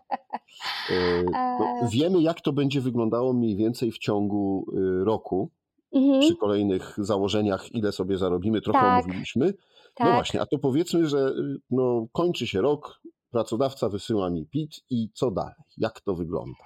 E, 0.90 1.24
no, 1.32 1.90
wiemy, 1.90 2.22
jak 2.22 2.42
to 2.42 2.54
będzie 2.54 2.82
wyglądało 2.82 3.34
mniej 3.34 3.56
więcej 3.56 3.92
w 3.92 3.98
ciągu 3.98 4.66
y, 4.78 5.04
roku. 5.04 5.52
Mhm. 5.94 6.20
Przy 6.22 6.36
kolejnych 6.36 6.96
założeniach, 6.98 7.72
ile 7.72 7.92
sobie 7.92 8.18
zarobimy, 8.18 8.62
trochę 8.62 8.80
tak. 8.80 9.04
omówiliśmy. 9.06 9.46
No 9.46 9.54
tak. 9.96 10.08
No 10.08 10.14
właśnie, 10.14 10.42
a 10.42 10.46
to 10.46 10.58
powiedzmy, 10.58 11.08
że 11.08 11.18
y, 11.18 11.58
no, 11.70 12.08
kończy 12.12 12.48
się 12.48 12.62
rok, 12.62 13.02
pracodawca 13.32 13.90
wysyła 13.90 14.30
mi 14.30 14.46
PIT 14.46 14.72
i 14.90 15.10
co 15.14 15.32
dalej? 15.32 15.54
Jak 15.78 16.02
to 16.02 16.16
wygląda? 16.16 16.64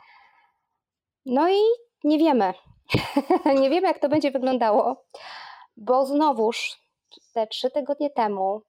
No 1.26 1.50
i 1.50 1.60
nie 2.04 2.18
wiemy. 2.18 2.54
nie 3.62 3.70
wiemy, 3.70 3.88
jak 3.88 4.00
to 4.00 4.10
będzie 4.10 4.32
wyglądało, 4.32 5.06
bo 5.78 6.06
znowuż 6.06 6.82
te 7.34 7.48
trzy 7.48 7.72
tygodnie 7.72 8.10
temu, 8.10 8.62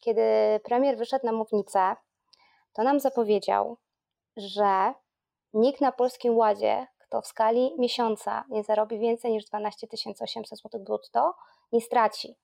kiedy 0.00 0.22
premier 0.64 0.98
wyszedł 0.98 1.26
na 1.26 1.32
mównicę, 1.32 1.96
to 2.72 2.82
nam 2.82 3.00
zapowiedział, 3.00 3.76
że 4.36 4.94
nikt 5.54 5.80
na 5.80 5.92
Polskim 5.92 6.36
Ładzie, 6.36 6.86
kto 7.10 7.22
w 7.22 7.26
skali 7.26 7.74
miesiąca 7.78 8.44
nie 8.48 8.64
zarobi 8.64 8.98
więcej 8.98 9.32
niż 9.32 9.44
12 9.44 9.86
800 10.20 10.58
zł 10.58 10.80
brutto, 10.80 11.34
nie 11.72 11.80
straci. 11.80 12.36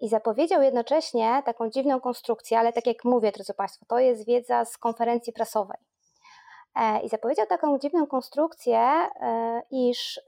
I 0.00 0.08
zapowiedział 0.08 0.62
jednocześnie 0.62 1.42
taką 1.44 1.70
dziwną 1.70 2.00
konstrukcję, 2.00 2.58
ale 2.58 2.72
tak 2.72 2.86
jak 2.86 3.04
mówię, 3.04 3.32
drodzy 3.32 3.54
Państwo, 3.54 3.86
to 3.88 3.98
jest 3.98 4.26
wiedza 4.26 4.64
z 4.64 4.78
konferencji 4.78 5.32
prasowej. 5.32 5.78
E, 6.74 7.00
I 7.00 7.08
zapowiedział 7.08 7.46
taką 7.46 7.78
dziwną 7.78 8.06
konstrukcję, 8.06 8.78
e, 8.78 9.62
iż 9.70 10.20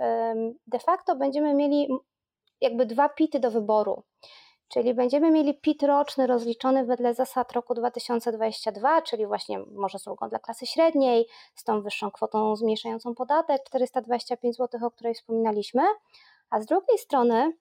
de 0.66 0.78
facto 0.78 1.16
będziemy 1.16 1.54
mieli 1.54 1.88
jakby 2.60 2.86
dwa 2.86 3.08
pity 3.08 3.40
do 3.40 3.50
wyboru. 3.50 4.02
Czyli 4.68 4.94
będziemy 4.94 5.30
mieli 5.30 5.54
PIT 5.54 5.82
roczny 5.82 6.26
rozliczony 6.26 6.84
wedle 6.84 7.14
zasad 7.14 7.52
roku 7.52 7.74
2022, 7.74 9.02
czyli 9.02 9.26
właśnie 9.26 9.58
może 9.58 9.98
z 9.98 10.06
ulgą 10.06 10.28
dla 10.28 10.38
klasy 10.38 10.66
średniej, 10.66 11.26
z 11.54 11.64
tą 11.64 11.82
wyższą 11.82 12.10
kwotą 12.10 12.56
zmniejszającą 12.56 13.14
podatek 13.14 13.62
425 13.64 14.56
zł, 14.56 14.86
o 14.86 14.90
której 14.90 15.14
wspominaliśmy, 15.14 15.82
a 16.50 16.60
z 16.60 16.66
drugiej 16.66 16.98
strony 16.98 17.52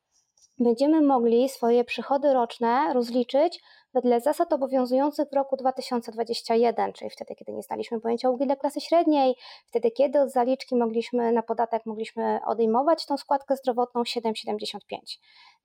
będziemy 0.60 1.02
mogli 1.02 1.50
swoje 1.50 1.84
przychody 1.84 2.34
roczne 2.34 2.94
rozliczyć 2.94 3.62
wedle 3.94 4.22
zasad 4.22 4.54
obowiązujących 4.54 5.30
w 5.30 5.36
roku 5.36 5.58
2021, 5.58 6.94
czyli 6.94 7.10
wtedy, 7.10 7.36
kiedy 7.36 7.52
nie 7.52 7.64
znaliśmy 7.64 8.02
pojęcia 8.02 8.30
ulgi 8.30 8.46
dla 8.46 8.56
klasy 8.56 8.82
średniej, 8.82 9.36
wtedy, 9.68 9.92
kiedy 9.92 10.20
od 10.22 10.32
zaliczki 10.32 10.76
mogliśmy 10.76 11.32
na 11.32 11.44
podatek 11.44 11.86
mogliśmy 11.86 12.40
odejmować 12.46 13.06
tą 13.06 13.18
składkę 13.18 13.56
zdrowotną 13.56 14.04
7,75. 14.04 14.80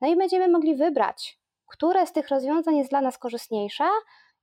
No 0.01 0.09
i 0.09 0.17
będziemy 0.17 0.49
mogli 0.49 0.77
wybrać, 0.77 1.39
które 1.67 2.07
z 2.07 2.13
tych 2.13 2.29
rozwiązań 2.29 2.77
jest 2.77 2.91
dla 2.91 3.01
nas 3.01 3.19
korzystniejsze, 3.19 3.85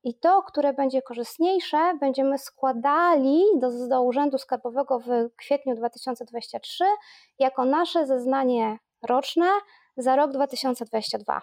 i 0.04 0.20
to, 0.20 0.42
które 0.42 0.74
będzie 0.74 1.02
korzystniejsze, 1.02 1.78
będziemy 2.00 2.38
składali 2.38 3.44
do, 3.56 3.88
do 3.88 4.04
Urzędu 4.04 4.38
Skarbowego 4.38 5.00
w 5.00 5.10
kwietniu 5.38 5.76
2023 5.76 6.84
jako 7.40 7.66
nasze 7.66 8.08
zeznanie 8.08 8.78
roczne 9.08 9.46
za 10.00 10.16
rok 10.16 10.32
2022. 10.32 11.42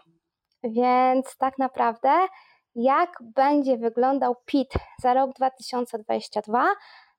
Więc 0.62 1.37
tak 1.37 1.59
naprawdę 1.59 2.11
jak 2.75 3.19
będzie 3.21 3.79
wyglądał 3.79 4.37
PIT 4.47 4.73
za 5.03 5.14
rok 5.14 5.31
2022, 5.33 6.66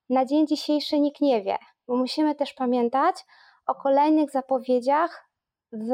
na 0.10 0.26
dzień 0.26 0.48
dzisiejszy 0.48 1.00
nikt 1.00 1.22
nie 1.22 1.42
wie, 1.42 1.58
bo 1.88 1.96
musimy 1.96 2.36
też 2.36 2.54
pamiętać 2.54 3.16
o 3.68 3.76
kolejnych 3.76 4.32
zapowiedziach 4.32 5.28
w 5.72 5.90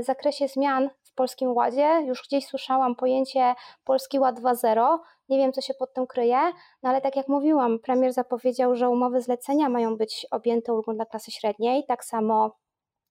zakresie 0.00 0.48
zmian 0.48 0.90
w 1.02 1.14
Polskim 1.14 1.52
Ładzie. 1.52 2.02
Już 2.06 2.22
gdzieś 2.22 2.46
słyszałam 2.46 2.96
pojęcie 2.96 3.54
Polski 3.84 4.18
Ład 4.18 4.40
2.0. 4.40 4.98
Nie 5.28 5.38
wiem, 5.38 5.52
co 5.52 5.60
się 5.60 5.74
pod 5.74 5.94
tym 5.94 6.06
kryje, 6.06 6.40
no 6.82 6.90
ale 6.90 7.00
tak 7.00 7.16
jak 7.16 7.28
mówiłam, 7.28 7.78
premier 7.78 8.12
zapowiedział, 8.12 8.76
że 8.76 8.88
umowy 8.88 9.20
zlecenia 9.20 9.68
mają 9.68 9.96
być 9.96 10.26
objęte 10.30 10.72
ulgą 10.72 10.94
dla 10.94 11.06
klasy 11.06 11.30
średniej, 11.30 11.84
tak 11.88 12.04
samo 12.04 12.50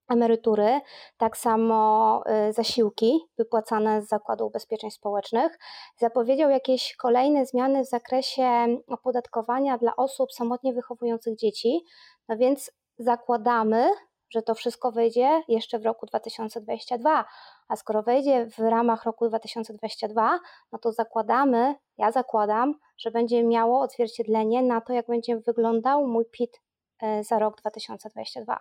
emerytury, 0.10 0.82
tak 1.18 1.38
samo 1.38 2.24
y, 2.50 2.54
zasiłki 2.54 3.20
wypłacane 3.38 4.02
z 4.02 4.08
Zakładu 4.08 4.48
Ubezpieczeń 4.48 4.92
Społecznych. 4.92 5.58
Zapowiedział 5.98 6.50
jakieś 6.50 6.96
kolejne 6.96 7.46
zmiany 7.46 7.84
w 7.84 7.90
zakresie 7.90 8.78
opodatkowania 8.88 9.78
dla 9.78 9.96
osób 9.96 10.34
samotnie 10.34 10.74
wychowujących 10.74 11.38
dzieci, 11.38 11.86
no 12.30 12.38
więc 12.38 12.72
zakładamy, 12.98 13.90
że 14.30 14.42
to 14.42 14.56
wszystko 14.56 14.92
wejdzie 14.92 15.42
jeszcze 15.48 15.80
w 15.80 15.86
roku 15.86 16.06
2022. 16.06 17.26
A 17.68 17.76
skoro 17.76 18.04
wejdzie 18.04 18.46
w 18.46 18.60
ramach 18.60 19.04
roku 19.04 19.28
2022, 19.28 20.40
no 20.72 20.80
to 20.80 20.92
zakładamy, 20.92 21.76
ja 21.98 22.12
zakładam, 22.12 22.74
że 22.98 23.12
będzie 23.12 23.44
miało 23.44 23.82
odzwierciedlenie 23.82 24.62
na 24.62 24.82
to, 24.82 24.94
jak 24.94 25.08
będzie 25.08 25.40
wyglądał 25.40 26.08
mój 26.08 26.26
PIT 26.32 26.62
y, 27.04 27.24
za 27.24 27.40
rok 27.40 27.58
2022. 27.62 28.60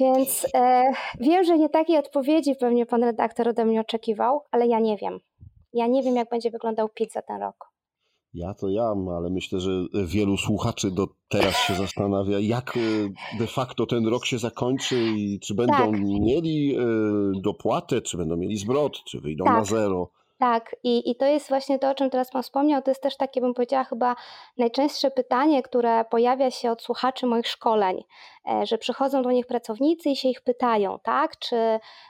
Więc 0.00 0.46
e, 0.54 0.82
wiem, 1.20 1.44
że 1.44 1.58
nie 1.58 1.68
takiej 1.68 1.98
odpowiedzi 1.98 2.54
pewnie 2.54 2.86
pan 2.86 3.04
redaktor 3.04 3.48
ode 3.48 3.64
mnie 3.64 3.80
oczekiwał, 3.80 4.40
ale 4.50 4.66
ja 4.66 4.80
nie 4.80 4.96
wiem. 4.96 5.18
Ja 5.72 5.86
nie 5.86 6.02
wiem, 6.02 6.16
jak 6.16 6.28
będzie 6.28 6.50
wyglądał 6.50 6.88
PIT 6.88 7.12
za 7.12 7.22
ten 7.22 7.40
rok. 7.40 7.74
Ja 8.34 8.54
to 8.54 8.68
ja, 8.68 8.94
ale 9.16 9.30
myślę, 9.30 9.60
że 9.60 9.70
wielu 10.06 10.36
słuchaczy 10.36 10.90
do 10.90 11.08
teraz 11.28 11.54
się 11.54 11.74
zastanawia, 11.74 12.38
jak 12.40 12.76
e, 12.76 12.80
de 13.38 13.46
facto 13.46 13.86
ten 13.86 14.06
rok 14.06 14.26
się 14.26 14.38
zakończy 14.38 14.96
i 15.16 15.40
czy 15.40 15.54
będą 15.54 15.92
tak. 15.92 16.00
mieli 16.00 16.76
e, 16.76 16.80
dopłatę, 17.42 18.02
czy 18.02 18.16
będą 18.16 18.36
mieli 18.36 18.56
zwrot, 18.56 19.04
czy 19.04 19.20
wyjdą 19.20 19.44
tak. 19.44 19.54
na 19.54 19.64
zero. 19.64 20.10
Tak, 20.38 20.76
i, 20.82 21.10
i 21.10 21.16
to 21.16 21.26
jest 21.26 21.48
właśnie 21.48 21.78
to, 21.78 21.90
o 21.90 21.94
czym 21.94 22.10
teraz 22.10 22.30
Pan 22.30 22.42
wspomniał. 22.42 22.82
To 22.82 22.90
jest 22.90 23.02
też 23.02 23.16
takie, 23.16 23.40
bym 23.40 23.54
powiedziała, 23.54 23.84
chyba 23.84 24.16
najczęstsze 24.58 25.10
pytanie, 25.10 25.62
które 25.62 26.04
pojawia 26.04 26.50
się 26.50 26.70
od 26.70 26.82
słuchaczy 26.82 27.26
moich 27.26 27.46
szkoleń, 27.48 28.04
e, 28.50 28.66
że 28.66 28.78
przychodzą 28.78 29.22
do 29.22 29.30
nich 29.30 29.46
pracownicy 29.46 30.10
i 30.10 30.16
się 30.16 30.28
ich 30.28 30.40
pytają, 30.40 30.98
tak, 31.02 31.38
czy, 31.38 31.56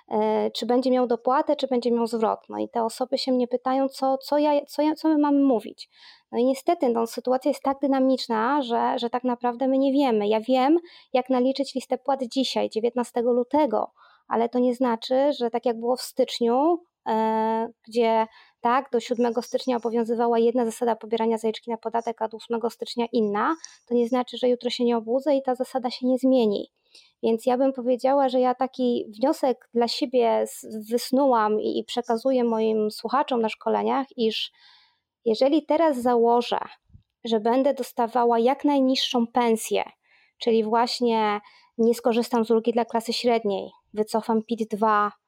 e, 0.08 0.50
czy 0.50 0.66
będzie 0.66 0.90
miał 0.90 1.06
dopłatę, 1.06 1.56
czy 1.56 1.66
będzie 1.66 1.90
miał 1.90 2.06
zwrot. 2.06 2.40
No 2.48 2.58
i 2.58 2.68
te 2.68 2.84
osoby 2.84 3.18
się 3.18 3.32
mnie 3.32 3.48
pytają, 3.48 3.88
co, 3.88 4.18
co, 4.18 4.38
ja, 4.38 4.66
co, 4.66 4.82
ja, 4.82 4.94
co 4.94 5.08
my 5.08 5.18
mamy 5.18 5.40
mówić. 5.40 5.90
No 6.32 6.38
i 6.38 6.44
niestety 6.44 6.88
no, 6.88 7.06
sytuacja 7.06 7.48
jest 7.48 7.62
tak 7.62 7.78
dynamiczna, 7.80 8.62
że, 8.62 8.98
że 8.98 9.10
tak 9.10 9.24
naprawdę 9.24 9.68
my 9.68 9.78
nie 9.78 9.92
wiemy. 9.92 10.28
Ja 10.28 10.40
wiem, 10.40 10.78
jak 11.12 11.30
naliczyć 11.30 11.74
listę 11.74 11.98
płat 11.98 12.20
dzisiaj, 12.22 12.70
19 12.70 13.22
lutego, 13.22 13.90
ale 14.28 14.48
to 14.48 14.58
nie 14.58 14.74
znaczy, 14.74 15.32
że 15.32 15.50
tak 15.50 15.66
jak 15.66 15.80
było 15.80 15.96
w 15.96 16.02
styczniu, 16.02 16.78
gdzie 17.88 18.26
tak, 18.60 18.90
do 18.90 19.00
7 19.00 19.34
stycznia 19.42 19.76
obowiązywała 19.76 20.38
jedna 20.38 20.64
zasada 20.64 20.96
pobierania 20.96 21.38
zaliczki 21.38 21.70
na 21.70 21.76
podatek, 21.76 22.22
a 22.22 22.28
do 22.28 22.36
8 22.36 22.70
stycznia 22.70 23.06
inna, 23.12 23.56
to 23.86 23.94
nie 23.94 24.08
znaczy, 24.08 24.38
że 24.38 24.48
jutro 24.48 24.70
się 24.70 24.84
nie 24.84 24.96
obudzę 24.96 25.36
i 25.36 25.42
ta 25.42 25.54
zasada 25.54 25.90
się 25.90 26.06
nie 26.06 26.18
zmieni. 26.18 26.70
Więc 27.22 27.46
ja 27.46 27.58
bym 27.58 27.72
powiedziała, 27.72 28.28
że 28.28 28.40
ja 28.40 28.54
taki 28.54 29.04
wniosek 29.18 29.68
dla 29.74 29.88
siebie 29.88 30.44
wysnułam 30.90 31.60
i 31.60 31.84
przekazuję 31.86 32.44
moim 32.44 32.90
słuchaczom 32.90 33.40
na 33.40 33.48
szkoleniach, 33.48 34.06
iż 34.16 34.52
jeżeli 35.24 35.66
teraz 35.66 36.02
założę, 36.02 36.58
że 37.24 37.40
będę 37.40 37.74
dostawała 37.74 38.38
jak 38.38 38.64
najniższą 38.64 39.26
pensję, 39.26 39.84
czyli 40.38 40.64
właśnie 40.64 41.40
nie 41.78 41.94
skorzystam 41.94 42.44
z 42.44 42.50
ulgi 42.50 42.72
dla 42.72 42.84
klasy 42.84 43.12
średniej, 43.12 43.70
wycofam 43.94 44.42
PIT-2, 44.42 45.10
E, 45.10 45.23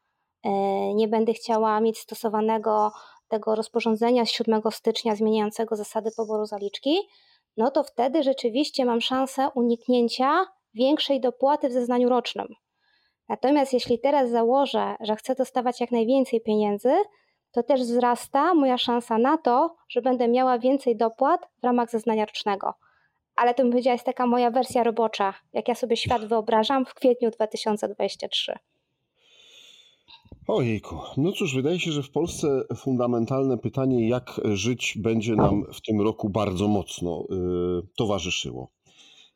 nie 0.94 1.09
będę 1.09 1.32
chciała 1.32 1.80
mieć 1.80 1.98
stosowanego 1.98 2.92
tego 3.28 3.54
rozporządzenia 3.54 4.24
z 4.24 4.30
7 4.30 4.62
stycznia 4.70 5.16
zmieniającego 5.16 5.76
zasady 5.76 6.11
poboru 6.16 6.46
zaliczki, 6.46 6.98
no 7.56 7.70
to 7.70 7.85
wtedy 7.85 8.22
rzeczywiście 8.22 8.85
mam 8.85 9.00
szansę 9.00 9.50
uniknięcia 9.54 10.46
większej 10.74 11.20
dopłaty 11.20 11.68
w 11.68 11.72
zeznaniu 11.72 12.09
rocznym. 12.09 12.46
Natomiast 13.28 13.72
jeśli 13.72 14.00
teraz 14.00 14.30
założę, 14.30 14.96
że 15.00 15.16
chcę 15.16 15.35
dostawać 15.35 15.80
jak 15.80 15.90
najwięcej 15.90 16.40
pieniędzy, 16.40 16.92
to 17.52 17.62
też 17.62 17.80
wzrasta 17.80 18.54
moja 18.54 18.78
szansa 18.78 19.18
na 19.18 19.38
to, 19.38 19.76
że 19.88 20.02
będę 20.02 20.28
miała 20.28 20.59
więcej 20.59 20.96
dopłat 20.96 21.40
w 21.61 21.64
ramach 21.64 21.90
zeznania 21.90 22.24
rocznego. 22.24 22.74
Ale 23.37 23.54
to 23.54 23.62
bym 23.62 23.72
powiedziała, 23.72 23.92
jest 23.92 24.06
taka 24.06 24.26
moja 24.26 24.50
wersja 24.50 24.82
robocza, 24.82 25.35
jak 25.52 25.68
ja 25.68 25.74
sobie 25.74 25.96
świat 25.96 26.24
wyobrażam 26.24 26.87
w 26.87 26.94
kwietniu 26.94 27.30
2023. 27.30 28.59
Ojejku, 30.46 30.96
no 31.16 31.32
cóż, 31.32 31.54
wydaje 31.54 31.80
się, 31.80 31.92
że 31.92 32.02
w 32.02 32.11
Polsce 32.11 32.62
fundamentalne 32.76 33.59
pytanie, 33.59 34.09
jak 34.09 34.40
żyć, 34.44 34.98
będzie 35.00 35.37
nam 35.37 35.64
w 35.72 35.80
tym 35.80 36.00
roku 36.00 36.30
bardzo 36.30 36.68
mocno 36.68 37.24
y, 37.30 37.87
towarzyszyło. 37.96 38.70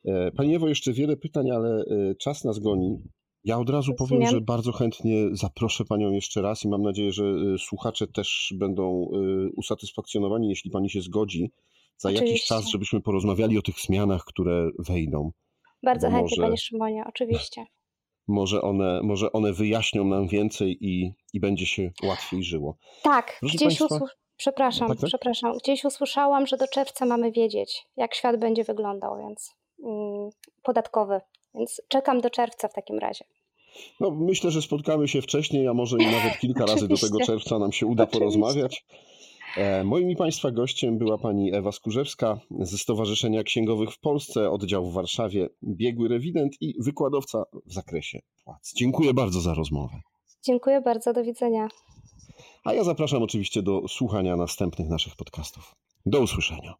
E, 0.04 0.32
Pani 0.32 0.54
Ewo, 0.54 0.68
jeszcze 0.68 0.92
wiele 0.92 1.16
pytań, 1.16 1.50
ale 1.50 1.84
y, 1.84 2.16
czas 2.18 2.44
nas 2.44 2.58
goni. 2.58 2.98
Ja 3.44 3.58
od 3.58 3.70
razu 3.70 3.94
powiem, 3.94 4.26
że 4.26 4.40
bardzo 4.40 4.72
chętnie 4.72 5.28
zaproszę 5.32 5.84
Panią 5.84 6.10
jeszcze 6.12 6.42
raz 6.42 6.64
i 6.64 6.68
mam 6.68 6.82
nadzieję, 6.82 7.12
że 7.12 7.24
y, 7.24 7.58
słuchacze 7.58 8.06
też 8.06 8.54
będą 8.58 9.08
usatysfakcjonowani, 9.56 10.48
jeśli 10.48 10.70
Pani 10.70 10.90
się 10.90 11.00
zgodzi, 11.00 11.52
za 11.96 12.08
Oczywiście. 12.08 12.26
jakiś 12.26 12.46
czas, 12.46 12.70
żebyśmy 12.70 13.00
porozmawiali 13.00 13.58
o 13.58 13.62
tych 13.62 13.80
zmianach, 13.80 14.24
które 14.24 14.70
wejdą. 14.78 15.30
Bardzo 15.82 16.10
chętnie, 16.10 16.22
może... 16.22 16.42
Panie 16.42 16.56
Szymonie, 16.56 17.04
oczywiście 17.08 17.66
może 18.30 18.62
one, 18.62 19.00
może 19.02 19.32
one 19.32 19.52
wyjaśnią 19.52 20.04
nam 20.04 20.28
więcej 20.28 20.78
i, 20.80 21.14
i 21.32 21.40
będzie 21.40 21.66
się 21.66 21.90
łatwiej 22.02 22.42
żyło. 22.42 22.76
Tak, 23.02 23.36
Proszę 23.40 23.56
gdzieś 23.56 23.78
Państwa... 23.78 23.96
usłysz... 23.96 24.10
Przepraszam, 24.36 24.88
tak, 24.88 25.00
tak? 25.00 25.08
przepraszam. 25.08 25.58
Gdzieś 25.58 25.84
usłyszałam, 25.84 26.46
że 26.46 26.56
do 26.56 26.68
czerwca 26.68 27.06
mamy 27.06 27.32
wiedzieć, 27.32 27.86
jak 27.96 28.14
świat 28.14 28.40
będzie 28.40 28.64
wyglądał, 28.64 29.18
więc 29.18 29.54
mm, 29.84 30.30
podatkowy. 30.62 31.20
Więc 31.54 31.82
czekam 31.88 32.20
do 32.20 32.30
czerwca 32.30 32.68
w 32.68 32.74
takim 32.74 32.98
razie. 32.98 33.24
No, 34.00 34.10
myślę, 34.10 34.50
że 34.50 34.62
spotkamy 34.62 35.08
się 35.08 35.22
wcześniej, 35.22 35.68
a 35.68 35.74
może 35.74 35.96
i 35.96 36.06
nawet 36.06 36.38
kilka 36.38 36.66
razy 36.66 36.88
do 36.88 36.96
tego 36.96 37.20
czerwca 37.20 37.58
nam 37.58 37.72
się 37.72 37.86
uda 37.86 38.04
Oczywiście. 38.04 38.18
porozmawiać. 38.18 38.84
E, 39.56 39.84
moim 39.84 40.10
i 40.10 40.16
Państwa 40.16 40.50
gościem 40.50 40.98
była 40.98 41.18
pani 41.18 41.54
Ewa 41.54 41.72
Skurzewska 41.72 42.40
ze 42.60 42.78
Stowarzyszenia 42.78 43.42
Księgowych 43.42 43.90
w 43.90 44.00
Polsce, 44.00 44.50
oddział 44.50 44.90
w 44.90 44.92
Warszawie, 44.92 45.48
biegły 45.62 46.08
rewident 46.08 46.52
i 46.60 46.74
wykładowca 46.82 47.44
w 47.66 47.72
zakresie 47.72 48.18
płac. 48.44 48.72
Dziękuję 48.76 49.14
bardzo 49.14 49.40
za 49.40 49.54
rozmowę. 49.54 50.00
Dziękuję 50.44 50.80
bardzo, 50.80 51.12
do 51.12 51.24
widzenia. 51.24 51.68
A 52.64 52.74
ja 52.74 52.84
zapraszam 52.84 53.22
oczywiście 53.22 53.62
do 53.62 53.88
słuchania 53.88 54.36
następnych 54.36 54.88
naszych 54.88 55.16
podcastów. 55.16 55.74
Do 56.06 56.20
usłyszenia. 56.20 56.74